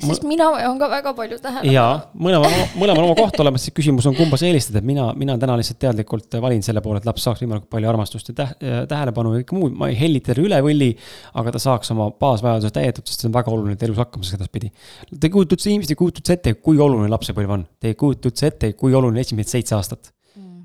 [0.02, 1.72] Sest mina vajan ka väga palju tähelepanu.
[1.72, 1.84] ja
[2.14, 5.56] mõlemal, mõlemal oma koht olemas, siis küsimus on, kumba sa eelistad, et mina, mina täna
[5.58, 8.54] lihtsalt teadlikult valin selle poole, et laps saaks võimalikult palju armastust ja täh-,
[8.90, 10.90] tähelepanu ja kõike muud, ma ei hellita teda üle võlli,
[11.40, 14.38] aga ta saaks oma baasvajadused täidetud, sest see on väga oluline, et elus hakkama saaks
[14.38, 14.70] edaspidi.
[15.14, 17.98] Te ei kujuta üldse, inimesed ei kujuta üldse ette, kui oluline lapsepõlv on, te ei
[17.98, 20.12] kujuta üldse ette, kui oluline esimesed seitse aastat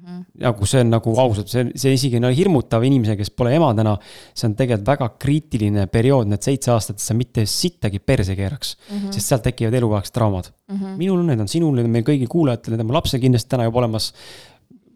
[0.04, 3.94] nagu see on nagu ausalt, see, see isegi on hirmutav inimesele, kes pole ema täna.
[4.36, 8.76] see on tegelikult väga kriitiline periood, need seitse aastat, et sa mitte sittagi perse keeraks
[8.76, 8.98] mm.
[8.98, 9.14] -hmm.
[9.16, 10.76] sest sealt tekivad eluaegsed traumad mm.
[10.76, 10.98] -hmm.
[11.00, 13.50] minul on need, on sinul, need on meil kõigil kuulajatel, need on mu lapsel kindlasti
[13.56, 14.12] täna juba olemas.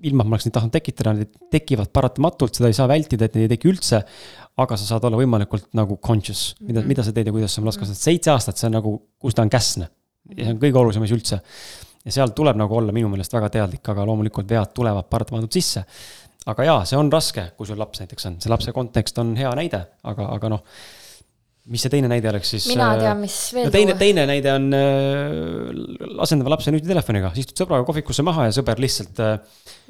[0.04, 3.36] ilma, et ma oleks neid tahtnud tekitada, need tekivad paratamatult, seda ei saa vältida, et
[3.36, 4.04] neid ei teki üldse.
[4.58, 6.88] aga sa saad olla võimalikult nagu conscious, mida mm, -hmm.
[6.88, 9.34] mida sa teed ja kuidas sa oma last kasvatad, seitse aastat, see on nagu, kus
[9.34, 9.90] ta on käsne.
[10.36, 11.40] ja see on kõige olulisem asi üldse.
[12.08, 15.84] Ja seal tuleb nagu olla minu meelest väga teadlik, aga loomulikult vead tulevad paratamatult sisse.
[16.48, 19.52] aga jaa, see on raske, kui sul laps näiteks on, see lapse kontekst on hea
[19.60, 20.64] näide, aga, aga noh
[21.68, 22.68] mis see teine näide oleks siis?
[22.72, 27.60] mina äh, tean, mis veel no teine, teine näide on äh, asendava lapse nutitelefoniga, istud
[27.60, 29.34] sõbraga kohvikusse maha ja sõber lihtsalt äh,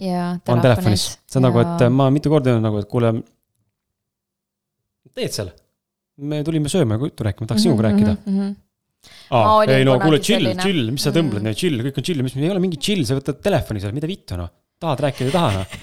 [0.07, 1.09] ja, on telefonis.
[1.29, 1.51] see on ja.
[1.51, 3.13] nagu, et äh, ma mitu korda öelnud nagu, et kuule,
[5.17, 5.53] teed seal?
[6.17, 8.39] me tulime sööma ja juttu rääkima, tahaks sinuga mm -hmm, rääkida mm.
[8.39, 8.55] -hmm.
[9.33, 12.37] Aa, ei no kuule, chill, chill, mis sa tõmbled mm, chill, kõik on chill, mis,
[12.39, 14.51] ei ole mingi chill, sa võtad telefoni seal, mida vittu noh.
[14.81, 15.75] tahad rääkida, ei taha noh.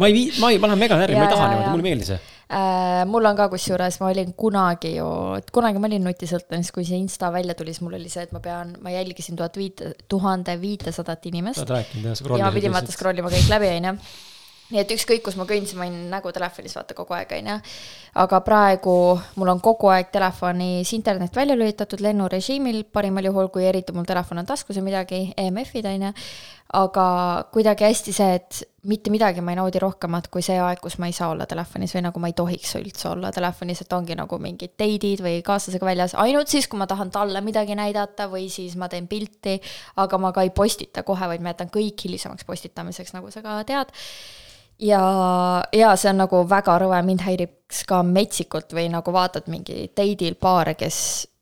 [0.00, 1.88] ma ei vii-, ma ei, ma lähen mega närvi, ma ei taha niimoodi, mulle ei
[1.90, 3.04] meeldi see äh,.
[3.10, 5.06] mul on ka kusjuures, ma olin kunagi ju,
[5.54, 8.34] kunagi ma olin nutisõltlane, siis kui see Insta välja tuli, siis mul oli see, et
[8.36, 11.62] ma pean, ma jälgisin tuhat viite, tuhande viitesadat inimest.
[11.64, 13.96] oled rääkinud jah, ja ma pidin vaata scroll ima kõik läbi, onju
[14.70, 17.56] nii et ükskõik, kus ma kõndsin, ma olin nägu telefonis vaata kogu aeg, onju.
[18.22, 18.94] aga praegu
[19.38, 24.42] mul on kogu aeg telefonis internet välja lülitatud lennurežiimil parimal juhul, kui eriti mul telefon
[24.42, 26.14] on taskus või midagi, EMF-id onju.
[26.78, 27.04] Aga
[27.50, 31.08] kuidagi hästi see, et mitte midagi ma ei naudi rohkemat kui see aeg, kus ma
[31.10, 34.38] ei saa olla telefonis või nagu ma ei tohiks üldse olla telefonis, et ongi nagu
[34.38, 38.78] mingid date'id või kaaslasega väljas, ainult siis, kui ma tahan talle midagi näidata või siis
[38.78, 39.56] ma teen pilti,
[39.98, 43.58] aga ma ka ei postita kohe, vaid ma jätan kõik hilisemaks postitamiseks, nagu sa ka
[43.66, 43.90] tead
[44.80, 49.90] ja, ja see on nagu väga rõve, mind häiriks ka metsikult või nagu vaatad mingi
[49.96, 51.00] date'il paare, kes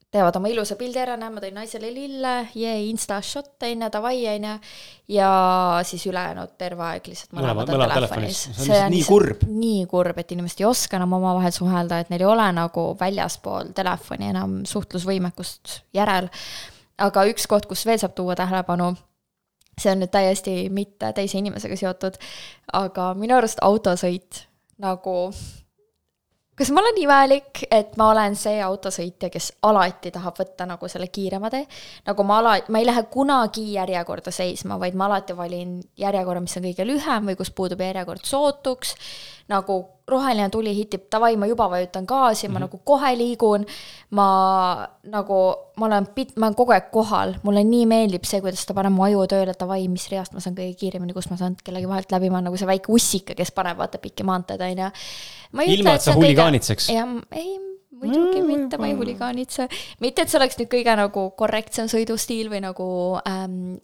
[0.08, 4.22] teevad oma ilusa pildi ära, näe, ma tõin naisele lille, jee, insta shot, onju, davai,
[4.32, 4.54] onju.
[5.12, 5.32] ja
[5.84, 8.40] siis ülejäänud terve aeg lihtsalt mõlemad on telefonis.
[8.56, 9.44] see on nii kurb.
[9.48, 13.74] nii kurb, et inimesed ei oska enam omavahel suhelda, et neil ei ole nagu väljaspool
[13.76, 16.32] telefoni enam suhtlusvõimekust järel.
[16.98, 18.94] aga üks koht, kus veel saab tuua tähelepanu
[19.78, 22.18] see on nüüd täiesti mitte teise inimesega seotud,
[22.72, 24.44] aga minu arust autosõit
[24.82, 25.16] nagu
[26.58, 31.06] kas ma olen imelik, et ma olen see autosõitja, kes alati tahab võtta nagu selle
[31.14, 31.66] kiirema tee?
[32.08, 36.58] nagu ma ala-, ma ei lähe kunagi järjekorda seisma, vaid ma alati valin järjekorra, mis
[36.58, 38.94] on kõige lühem või kus puudub järjekord sootuks.
[39.48, 42.52] nagu roheline tuli hitib, davai, ma juba vajutan gaasi mm, -hmm.
[42.52, 42.64] ma mhm.
[42.66, 43.66] nagu kohe liigun.
[44.10, 44.28] ma
[45.04, 45.38] nagu,
[45.76, 48.92] ma olen pit-, ma olen kogu aeg kohal, mulle nii meeldib see, kuidas ta paneb
[48.92, 52.12] mu aju tööle, davai, mis reast ma saan kõige kiiremini, kus ma saan kellegi vahelt
[52.12, 54.90] läbi, ma olen nagu see väike ussika, kes paneb vaata pikki maanteid, on ju
[55.76, 56.88] ilma, et sa huligaanitseks?
[56.94, 57.58] jah, ei,
[57.98, 59.68] muidugi mm, mitte, ma ei huligaanitse.
[60.00, 62.88] mitte, et see oleks nüüd kõige nagu korrektsem sõidustiil või nagu
[63.28, 63.78] ähm,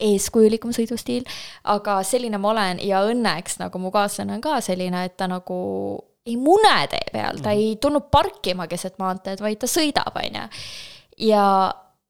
[0.00, 1.26] eeskujulikum sõidustiil,
[1.72, 5.60] aga selline ma olen ja õnneks nagu mu kaaslane on ka selline, et ta nagu
[6.26, 10.48] ei mune tee peal, ta ei tulnud parkima keset maanteed, vaid ta sõidab, on ju.
[11.30, 11.46] ja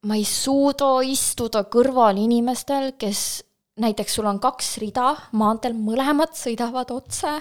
[0.07, 3.43] ma ei suuda istuda kõrval inimestel, kes
[3.81, 7.39] näiteks sul on kaks rida maanteel, mõlemad sõidavad otse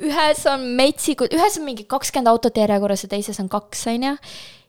[0.00, 4.14] ühes on metsikud, ühes on mingi kakskümmend autot järjekorras ja teises on kaks, on ju.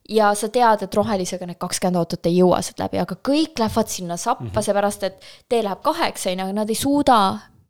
[0.10, 3.88] Ja sa tead, et rohelisega need kakskümmend autot ei jõua sealt läbi, aga kõik lähevad
[3.88, 7.18] sinna sappa mm -hmm., seepärast et tee läheb kaheks, on ju, aga nad ei suuda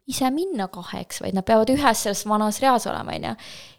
[0.07, 3.35] ise minna kaheks, vaid nad peavad ühes selles vanas reas olema, on ju.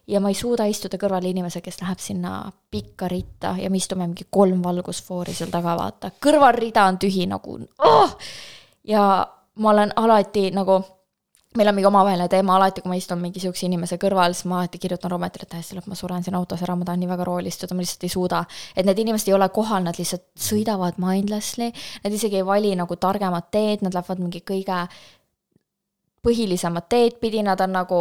[0.07, 4.07] ja ma ei suuda istuda kõrval inimese, kes läheb sinna pikka ritta ja me istume
[4.07, 8.17] mingi kolm valgusfoori seal taga, vaata, kõrvalrida on tühi nagu oh!
[8.85, 10.83] ja ma olen alati nagu
[11.57, 14.61] meil on mingi omavaheline teema alati, kui ma istun mingi sihukese inimese kõrval, siis ma
[14.61, 17.27] alati kirjutan Rometile, et hästi lõpp, ma suren siin autos ära, ma tahan nii väga
[17.29, 18.45] rooli istuda, ma lihtsalt ei suuda.
[18.77, 21.73] et need inimesed ei ole kohal, nad lihtsalt sõidavad mindlessly,
[22.05, 24.87] nad isegi ei vali nagu targemat teed, nad lähevad mingi kõige
[26.23, 28.01] põhilisemat teed pidi, nad on nagu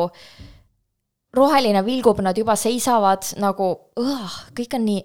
[1.34, 3.72] roheline vilgub, nad juba seisavad nagu,
[4.56, 5.04] kõik on nii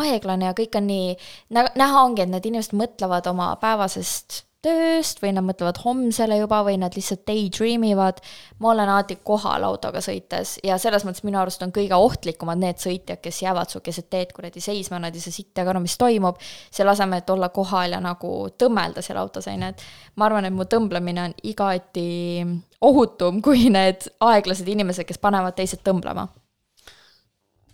[0.00, 1.16] aeglane ja kõik on nii,
[1.54, 6.76] näha ongi, et need inimesed mõtlevad oma päevasest tööst või nad mõtlevad homsele juba või
[6.80, 8.20] nad lihtsalt daydream ivad.
[8.58, 12.76] ma olen alati kohal autoga sõites ja selles mõttes minu arust on kõige ohtlikumad need
[12.76, 15.96] sõitjad, kes jäävad su keset teed kuradi seisma, nad ei saa sitta ka aru, mis
[15.98, 16.36] toimub.
[16.70, 19.82] selle asemel, et olla kohal ja nagu tõmmelda seal autos, on ju, et
[20.16, 22.44] ma arvan, et mu tõmblemine on igati
[22.80, 26.28] ohutum kui need aeglased inimesed, kes panevad teised tõmblema.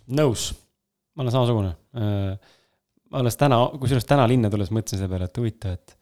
[0.07, 0.53] nõus,
[1.15, 1.75] ma olen samasugune.
[1.99, 2.55] Äh,
[3.11, 5.96] alles täna, kusjuures täna linna tulles mõtlesin selle peale, et huvitav, et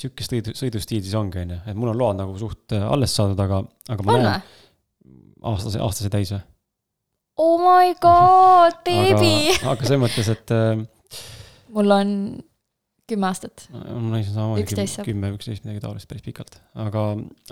[0.00, 3.14] sihukest sõidu, sõidustiili siis ongi, on ju, et mul on load nagu suht äh, alles
[3.16, 3.62] saadud, aga,
[3.92, 4.50] aga ma on näen
[5.52, 6.42] aastase, aastase täis või?
[7.42, 9.52] Oh my god, beebi!
[9.58, 10.82] aga selles mõttes, et äh,.
[11.72, 12.10] mul on
[13.08, 13.66] kümme aastat.
[13.72, 14.66] mul naisel samamoodi
[15.06, 17.06] kümme, üksteist, midagi taolist päris pikalt, aga,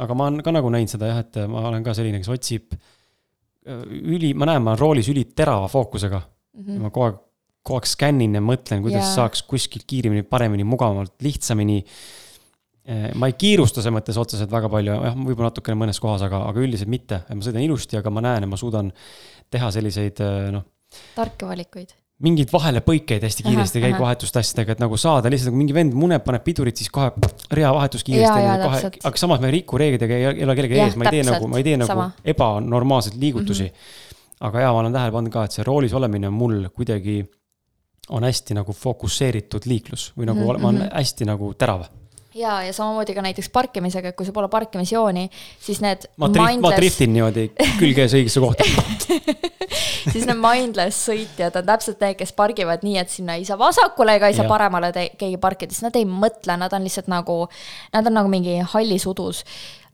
[0.04, 2.76] aga ma olen ka nagu näinud seda jah, et ma olen ka selline, kes otsib
[2.76, 6.62] äh, üli, ma näen, ma olen roolis üliterava fookusega mm.
[6.62, 6.86] -hmm.
[6.86, 7.20] ma kogu aeg,
[7.66, 9.14] kogu aeg skännin ja mõtlen, kuidas yeah.
[9.18, 11.82] saaks kuskilt kiiremini, paremini, mugavamalt, lihtsamini
[13.14, 16.62] ma ei kiirusta selles mõttes otseselt väga palju, jah, võib-olla natukene mõnes kohas, aga, aga
[16.64, 17.22] üldiselt mitte.
[17.28, 18.92] ma sõidan ilusti, aga ma näen ja ma suudan
[19.50, 20.22] teha selliseid
[20.54, 20.66] noh.
[21.14, 25.96] tarku valikuid mingeid vahelepõikeid hästi kiiresti käiguvahetuste asjadega, et nagu saada lihtsalt nagu mingi vend
[25.96, 27.08] muneb, paneb pidurit, siis kohe
[27.56, 28.42] reavahetus kiiresti.
[28.60, 31.48] Kohe, aga samas ma ei riku reeglidega, ei ole kellegi ees, ma ei tee nagu,
[31.50, 33.72] ma ei tee nagu ebanormaalseid liigutusi mm.
[33.72, 34.34] -hmm.
[34.50, 37.22] aga jaa, ma olen tähele pannud ka, et see roolis olemine on mul kuidagi,
[38.10, 40.60] on hästi nagu fokusseeritud liiklus või nagu mm -hmm.
[40.60, 40.94] ma olen mhm.
[41.00, 41.88] hästi nagu terav
[42.34, 45.28] ja, ja samamoodi ka näiteks parkimisega, et kui sul pole parkimisjooni,
[45.60, 46.06] siis need.
[46.16, 46.62] ma mindless...
[46.62, 47.48] ma driftin niimoodi
[47.80, 48.66] külge ees õigesse kohta
[50.12, 54.16] siis need mindless sõitjad on täpselt need, kes pargivad nii, et sinna ei saa vasakule
[54.18, 57.42] ega ei saa paremale keegi parkida, sest nad ei mõtle, nad on lihtsalt nagu,
[57.94, 59.44] nad on nagu mingi hallis udus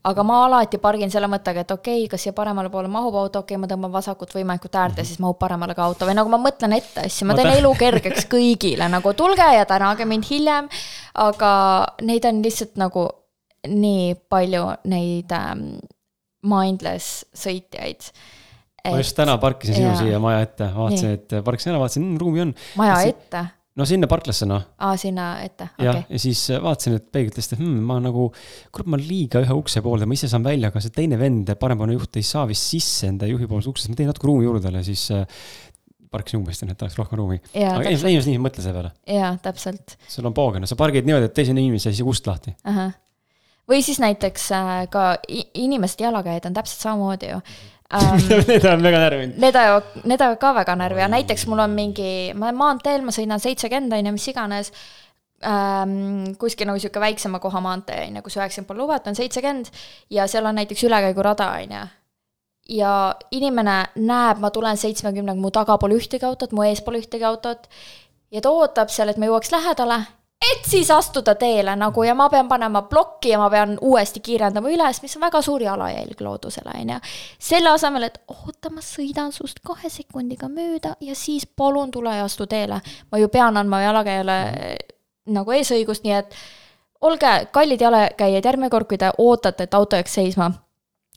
[0.07, 3.43] aga ma alati pargin selle mõttega, et okei okay,, kas siia paremale poole mahub auto,
[3.43, 6.07] okei okay,, ma tõmban vasakut võimekut äärde mm, siis mahub paremale ka auto.
[6.07, 10.07] Või nagu ma mõtlen ette asju, ma teen elu kergeks kõigile nagu tulge ja tänage
[10.07, 10.71] mind hiljem.
[11.17, 11.51] aga
[12.05, 13.07] neid on lihtsalt nagu
[13.67, 15.67] nii palju neid ähm,
[16.45, 18.11] mindless sõitjaid.
[18.83, 18.93] Et....
[18.93, 22.45] ma just täna parkisin sinu siia maja ette, vaatasin, et parkisin ära, vaatasin mmm,, ruumi
[22.45, 22.53] on.
[22.79, 23.47] maja ette
[23.77, 24.63] no sinna parklasse noh.
[24.81, 26.03] aa, sinna ette, okei okay..
[26.09, 28.27] ja siis äh, vaatasin, et peeglitest, et hmm, ma nagu,
[28.73, 31.97] kurat, ma liiga ühe ukse poolde, ma ise saan välja, aga see teine vend, parempoolne
[31.97, 35.07] juht ei saa vist sisse enda juhipoolsest uksest, ma teen natuke ruumi juurde talle, siis
[35.15, 35.25] äh,
[36.11, 37.41] parkisin umbes, et tahaks rohkem ruumi.
[37.53, 38.93] aga inimesed nii ei mõtle selle peale.
[39.17, 39.97] jaa, täpselt.
[40.09, 42.55] sul on poogen, sa pargid niimoodi, et teise inimese saa ust lahti.
[43.67, 47.41] või siis näiteks äh, ka inimesed jalakäijad on täpselt samamoodi ju
[47.93, 48.21] um,.
[48.47, 49.27] Need ajavad väga närvi.
[49.37, 53.05] Need ajavad, need ajavad ka väga närvi ja näiteks mul on mingi, ma olen maanteel,
[53.05, 54.73] ma sõidan seitsekümmend on ju, mis iganes
[55.45, 56.33] ähm,.
[56.41, 59.71] kuskil nagu sihuke väiksema koha maantee on ju, kus üheksakümmend pole lubatud, on seitsekümmend
[60.13, 61.85] ja seal on näiteks ülekäigurada on ju
[62.69, 62.91] ja
[63.31, 67.69] inimene näeb, ma tulen seitsmekümnega, mu taga pole ühtegi autot, mu ees pole ühtegi autot.
[68.31, 70.01] ja ta ootab seal, et ma jõuaks lähedale
[70.41, 74.69] et siis astuda teele nagu ja ma pean panema plokki ja ma pean uuesti kiirendama
[74.69, 76.99] üles, mis on väga suur jalajälg loodusele, on ju.
[77.39, 82.25] selle asemel, et oota, ma sõidan sust kahe sekundiga mööda ja siis palun tule ja
[82.25, 82.81] astu teele.
[83.11, 84.37] ma ju pean andma jalakäijale
[85.25, 86.35] nagu eesõigust, nii et
[87.01, 90.51] olge kallid jalakäijad, järgmine kord, kui te ootate, et auto jääks seisma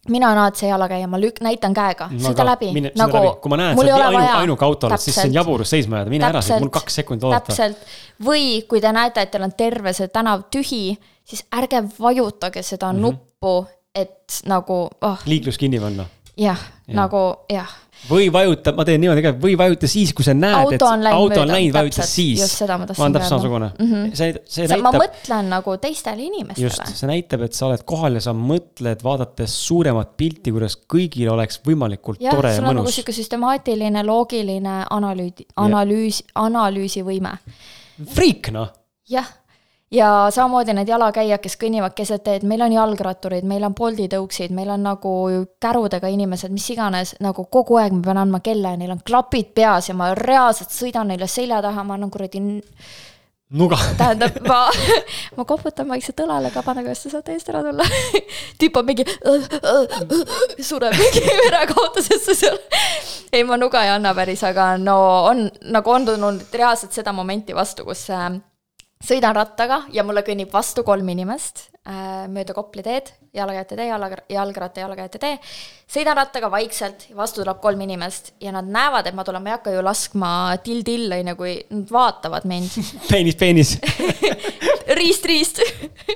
[0.09, 2.71] mina see jalakäija, ma lük-, näitan käega, sõida läbi.
[2.97, 6.01] nagu kui ma näen, sa oled ainu, ainuke auto oled, siis see on jaburus seisma
[6.01, 7.51] jääda, mine täpselt, ära, mul kaks sekundit oodata.
[7.51, 7.93] täpselt,
[8.25, 10.95] või kui te näete, et teil on terve see tänav tühi,
[11.27, 13.01] siis ärge vajutage seda mm -hmm.
[13.01, 15.25] nuppu, et nagu oh..
[15.25, 16.05] liiklus kinni panna.
[16.37, 17.69] jah ja., nagu jah
[18.09, 21.51] või vajuta, ma teen niimoodi ka, või vajuta siis, kui sa näed, et auto on
[21.51, 22.41] läinud, vajuta siis.
[22.41, 23.91] just seda ma tahtsin ma olen täpselt samasugune mm.
[23.91, 24.13] -hmm.
[24.17, 24.85] see, see näitab.
[24.87, 26.67] ma mõtlen nagu teistele inimestele.
[26.67, 31.29] just, see näitab, et sa oled kohal ja sa mõtled, vaadates suuremat pilti, kuidas kõigil
[31.33, 32.65] oleks võimalikult ja, tore ja mõnus.
[32.65, 37.37] sul on nagu sihuke süstemaatiline, loogiline analüüdi, analüüs, analüüsivõime.
[38.15, 38.73] Freak noh.
[39.09, 39.27] jah
[39.91, 44.53] ja samamoodi need jalakäijad, kes kõnnivad keset teed, meil on jalgratturid, meil on Bolti tõuksid,
[44.55, 45.13] meil on nagu
[45.61, 49.51] kärudega inimesed, mis iganes, nagu kogu aeg ma pean andma kella ja neil on klapid
[49.55, 52.39] peas ja ma reaalselt sõidan neile selja taha, ma annan kuradi
[53.51, 53.77] nuga.
[53.97, 54.61] tähendab, ma,
[55.37, 57.87] ma koputan vaikselt õlale kabana käest, sa saad eest ära tulla
[58.61, 59.05] tüüp on mingi
[60.63, 62.61] sureb mingi verekaotusesse seal.
[63.33, 64.95] ei, ma nuga ei anna päris, aga no
[65.33, 68.31] on, nagu on tulnud reaalselt seda momenti vastu, kus äh,
[69.05, 74.09] sõidan rattaga ja mulle kõnnib vastu kolm inimest äh, mööda Kopli teed, jalakäijate tee, jala,
[74.31, 75.39] jalgratta, jalakäijate tee.
[75.91, 79.57] sõidan rattaga vaikselt, vastu tuleb kolm inimest ja nad näevad, et ma tulen, ma ei
[79.57, 80.33] hakka ju laskma
[80.65, 82.77] till-till, on ju, kui nad vaatavad mind
[83.11, 83.75] peenis, peenis
[85.01, 85.63] riist, riist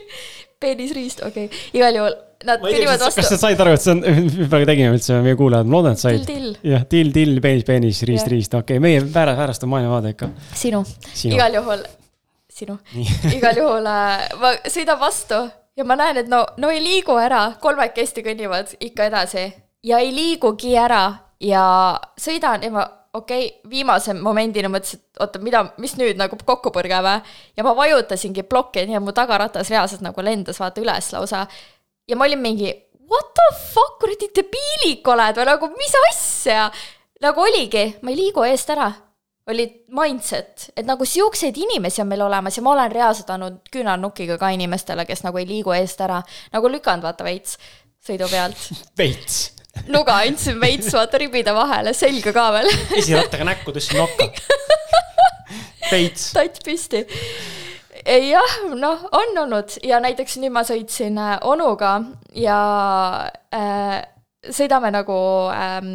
[0.62, 2.16] peenis, riist, okei okay., igal juhul
[2.46, 3.22] nad kõnnivad vastu.
[3.22, 5.80] kas sa said aru, et see on, mis me praegu tegime üldse, meie kuulajad, ma
[5.80, 6.32] loodan, et said.
[6.66, 10.32] jah, till, till, peenis, peenis, riist, riist, okei okay., meie väära, väärastav maailmavaade ikka.
[10.54, 11.86] sinu, sinu., igal juhul
[12.56, 12.78] sinu.
[13.38, 15.41] igal juhul äh, ma sõidan vastu
[15.76, 19.47] ja ma näen, et no, no ei liigu ära, kolmekesti kõnnivad ikka edasi
[19.86, 21.03] ja ei liigugi ära
[21.43, 21.66] ja
[22.20, 22.86] sõidan ja ma
[23.16, 27.22] okei okay,, viimase momendini mõtlesin, et oota, mida, mis nüüd nagu kokku põrgame.
[27.58, 31.45] ja ma vajutasingi plokki, nii et mu tagaratas reaalselt nagu lendas vaata üles lausa.
[32.08, 32.74] ja ma olin mingi
[33.12, 36.70] what the fuck, kuradi debiilik oled või nagu mis asja.
[37.22, 38.91] nagu oligi, ma ei liigu eest ära
[39.48, 44.39] oli mindset, et nagu siukseid inimesi on meil olemas ja ma olen reaalselt andnud küünarnukiga
[44.41, 46.22] ka inimestele, kes nagu ei liigu eest ära,
[46.54, 47.60] nagu lükanud vaata veits
[48.06, 48.70] sõidu pealt.
[49.02, 49.43] veits?
[49.91, 52.72] nuga andsin veits vaata ribide vahele, selga ka veel.
[53.02, 54.32] esirattaga näkku tõstsin nokka.
[55.93, 56.32] veits.
[56.34, 57.06] tats püsti.
[58.02, 62.00] jah, noh, on olnud ja näiteks nüüd ma sõitsin äh, onuga
[62.34, 62.60] ja
[63.54, 64.02] äh,
[64.54, 65.16] sõidame nagu
[65.54, 65.88] ähm,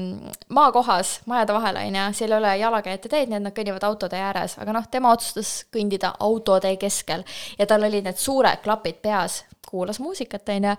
[0.55, 4.21] maakohas, majade vahel, on ju, seal ei ole jalakäijate teed, nii et nad kõnnivad autotee
[4.25, 7.25] ääres, aga noh, tema otsustas kõndida autotee keskel.
[7.59, 10.77] Ja tal olid need suured klapid peas, kuulas muusikat, on ju,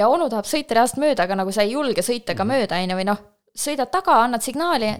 [0.00, 2.94] ja onu tahab sõita reaalselt mööda, aga nagu sa ei julge sõita ka mööda, on
[2.94, 3.22] ju, või noh,
[3.56, 4.92] sõidad taga, annad signaali,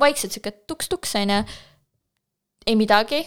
[0.00, 1.40] vaikselt sihuke tuks-tuks, on ju,
[2.66, 3.24] ei midagi,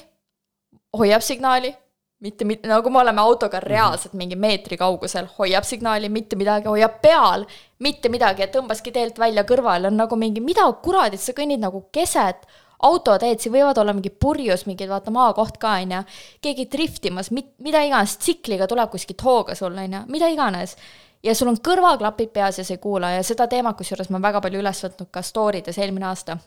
[0.98, 1.74] hoiab signaali
[2.20, 3.68] mitte, mitte nagu me oleme autoga mhm.
[3.70, 7.45] reaalselt mingi meetri kaugusel, hoiab signaali, mitte midagi, hoiab peal,
[7.84, 11.88] mitte midagi ja tõmbaski teelt välja kõrvale, on nagu mingi, mida kuradit, sa kõnnid nagu
[11.93, 12.47] keset
[12.88, 16.03] autoteed, siin võivad olla mingi purjus, mingid vaata maakoht ka, on ju,
[16.45, 20.78] keegi driftimas, mida iganes, tsikliga tuleb kuskilt hooga sulle, on ju, mida iganes.
[21.26, 24.41] ja sul on kõrvaklapid peas ja sa ei kuula ja seda teemat, kusjuures ma väga
[24.41, 26.38] palju üles võtnud ka story des eelmine aasta,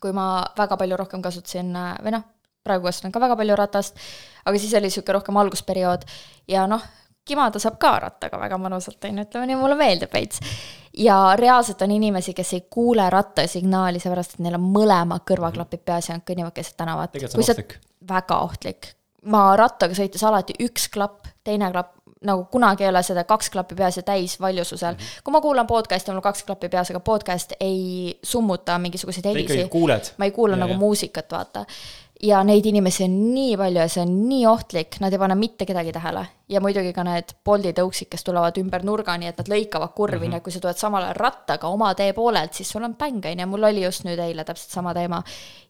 [0.00, 2.24] kui ma väga palju rohkem kasutasin, või noh,
[2.64, 4.00] praegu kasutan ka väga palju ratast,
[4.44, 6.04] aga siis oli niisugune rohkem algusperiood
[6.48, 6.82] ja noh,
[7.30, 10.40] kimada saab ka rattaga väga mõnusalt, on ju, ütleme nii, mulle meeldib veits.
[10.96, 16.10] ja reaalselt on inimesi, kes ei kuule rattasignaali, seepärast et neil on mõlemad kõrvaklapid peas
[16.10, 17.12] ja nad kõnnivad keset tänavat.
[17.12, 17.78] tegelikult see on ohtlik.
[18.08, 18.92] väga ohtlik.
[19.22, 23.74] ma rattaga sõites alati üks klapp, teine klapp, nagu kunagi ei ole seda kaks klappi
[23.74, 24.98] peas ja täis valjususel mm.
[24.98, 25.22] -hmm.
[25.24, 29.56] kui ma kuulan podcast'i, mul kaks klappi peas, aga podcast ei summuta mingisuguseid helisid.
[30.18, 30.78] ma ei kuula ja, nagu ja.
[30.78, 31.64] muusikat, vaata
[32.22, 35.66] ja neid inimesi on nii palju ja see on nii ohtlik, nad ei pane mitte
[35.68, 36.26] kedagi tähele.
[36.50, 40.16] ja muidugi ka need Bolti tõuksid, kes tulevad ümber nurga, nii et nad lõikavad kurvi
[40.16, 40.30] mm, -hmm.
[40.30, 43.24] nii et kui sa tuled samal ajal rattaga oma tee poolelt, siis sul on päng,
[43.24, 45.22] on ju, mul oli just nüüd eile täpselt sama teema.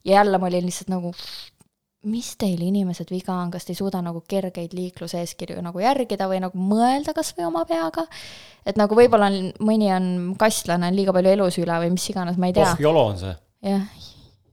[0.05, 1.14] ja jälle ma olin lihtsalt nagu,
[2.03, 6.40] mis teil inimesed viga on, kas te ei suuda nagu kergeid liikluseeskirju nagu järgida või
[6.40, 8.07] nagu mõelda kas või oma peaga?
[8.66, 12.36] et nagu võib-olla on, mõni on kastlane, on liiga palju elus üle või mis iganes,
[12.36, 12.72] ma ei tea.
[12.72, 13.34] oh, jolo on see.
[13.62, 13.84] jah,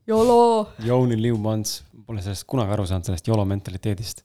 [0.07, 0.67] jolo.
[0.83, 4.23] You only live once pole sellest kunagi aru saanud, sellest YOLO mentaliteedist.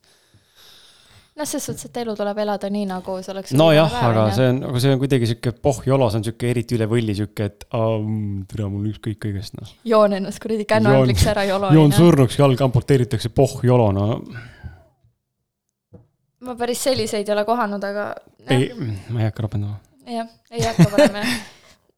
[1.32, 3.54] noh, selles suhtes, et elu tuleb elada nii, nagu see oleks.
[3.58, 6.78] nojah, aga see on, aga see on kuidagi sihuke poh YOLO, see on sihuke eriti
[6.78, 7.66] üle võlli sihuke, et
[8.52, 9.72] tere, mul ükskõik kõigest, noh.
[9.88, 11.72] joon ennast kuradi kännuämbliks ära YOLO.
[11.78, 14.06] joon surnuks, jalg amputeeritakse, poh YOLO, no.
[16.46, 18.52] ma päris selliseid ei ole kohanud, aga no..
[18.54, 18.70] ei,
[19.08, 19.80] ma ei hakka ropendama.
[20.06, 21.42] jah, ei hakka panema jah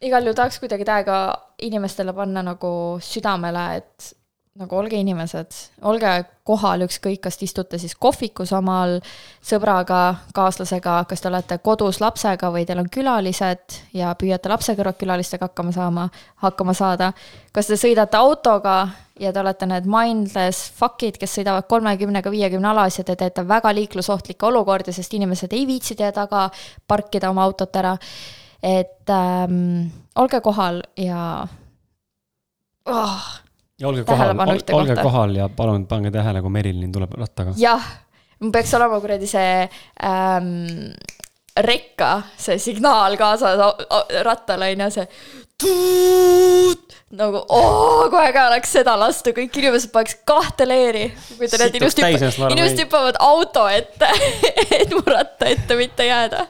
[0.05, 1.17] igal juhul tahaks kuidagi täiega
[1.65, 2.71] inimestele panna nagu
[3.05, 4.13] südamele, et
[4.55, 6.11] nagu olge inimesed, olge
[6.47, 9.01] kohal, ükskõik, kas te istute siis kohvikus omal
[9.43, 15.01] sõbraga, kaaslasega, kas te olete kodus lapsega või teil on külalised ja püüate lapse kõrvalt
[15.01, 16.07] külalistega hakkama saama,
[16.45, 17.11] hakkama saada.
[17.51, 18.77] kas te sõidate autoga
[19.19, 23.75] ja te olete need mindless fuck'id, kes sõidavad kolmekümnega, viiekümne alas ja te teete väga
[23.75, 26.47] liiklusohtlikke olukordi, sest inimesed ei viitsi teie taga
[26.87, 27.97] parkida oma autot ära.
[28.63, 31.49] et ähm, olge kohal ja
[32.87, 33.44] oh
[33.81, 34.35] ja olge kohal,
[34.73, 37.55] olge kohal ja palun pange tähele, kui Merilin tuleb rattaga.
[37.59, 37.87] jah,
[38.53, 39.65] peaks olema kuradi see
[40.05, 40.93] ähm,
[41.55, 43.61] rekka, see signaal kaasas
[44.27, 45.09] rattal on ju, see
[45.65, 51.09] tuut, nagu oo, kohe ka oleks seda lasta, kõik inimesed paneks kahte leeri.
[51.39, 52.07] kui te need ilusti,
[52.51, 54.11] inimesed hüppavad auto ette
[54.81, 56.47] et mu ratta ette mitte jääda.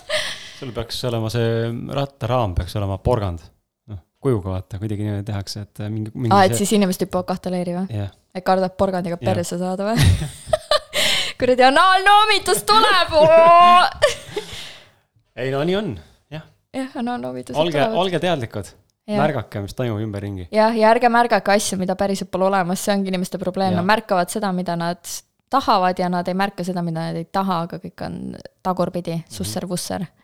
[0.61, 3.45] sul peaks olema see rattaraam peaks olema porgand
[4.25, 6.33] kujuga vaata, kuidagi niimoodi tehakse, et äh, mingi, mingi.
[6.35, 8.13] aa, et siis inimesed hüppavad kahte leeri või yeah.?
[8.35, 10.07] et kardab porgandiga perse saada või
[11.41, 13.13] kuradi anaalnoomitus tuleb
[15.43, 15.93] ei no nii on,
[16.33, 16.47] jah.
[16.77, 18.01] jah, anaalnoomitused olge, tulevad.
[18.05, 18.73] olge teadlikud.
[19.13, 20.49] märgake, mis toimub ümberringi.
[20.55, 24.33] jah, ja ärge märgake asju, mida päriselt pole olemas, see ongi inimeste probleem, nad märkavad
[24.33, 25.03] seda, mida nad
[25.53, 28.21] tahavad ja nad ei märka seda, mida nad ei taha, aga kõik on
[28.65, 30.24] tagurpidi, susser-vusser mm -hmm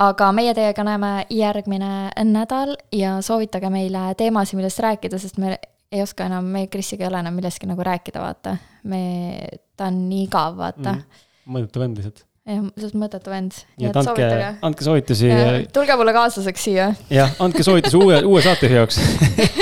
[0.00, 5.56] aga meie teiega näeme järgmine nädal ja soovitage meile teemasid, millest rääkida, sest me
[5.94, 8.56] ei oska enam, me Krisiga ei ole enam millestki nagu rääkida, vaata.
[8.90, 9.02] me,
[9.76, 11.24] ta on nii igav, vaata mm,.
[11.54, 12.24] mõõdetu vend lihtsalt.
[12.50, 13.62] jah, lihtsalt mõõdetu vend.
[13.78, 14.30] nii et andke,
[14.70, 15.32] andke soovitusi.
[15.76, 16.92] tulge mulle kaaslaseks siia.
[17.14, 19.02] jah, andke soovitusi uue, uue saatejuhi jaoks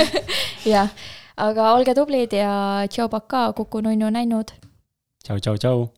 [0.74, 0.92] jah,
[1.36, 2.52] aga olge tublid ja
[2.88, 4.56] tšau, pakaa, Kuku nunnu näinud.
[5.24, 5.90] tšau, tšau, tšau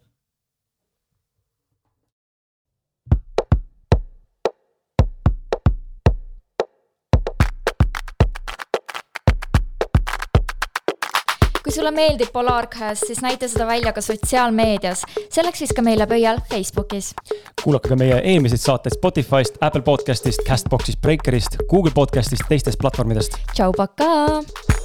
[11.74, 15.02] kui sulle meeldib Polarcast, siis näita seda välja ka sotsiaalmeedias.
[15.30, 17.14] selleks siis ka meile pöial Facebookis.
[17.64, 23.38] kuulake ka meie eelmiseid saateid Spotify'st, Apple podcast'ist, Castbox'ist, Breakerist, Google podcast'ist, teistest platvormidest.
[23.54, 24.83] tšau, pakaa.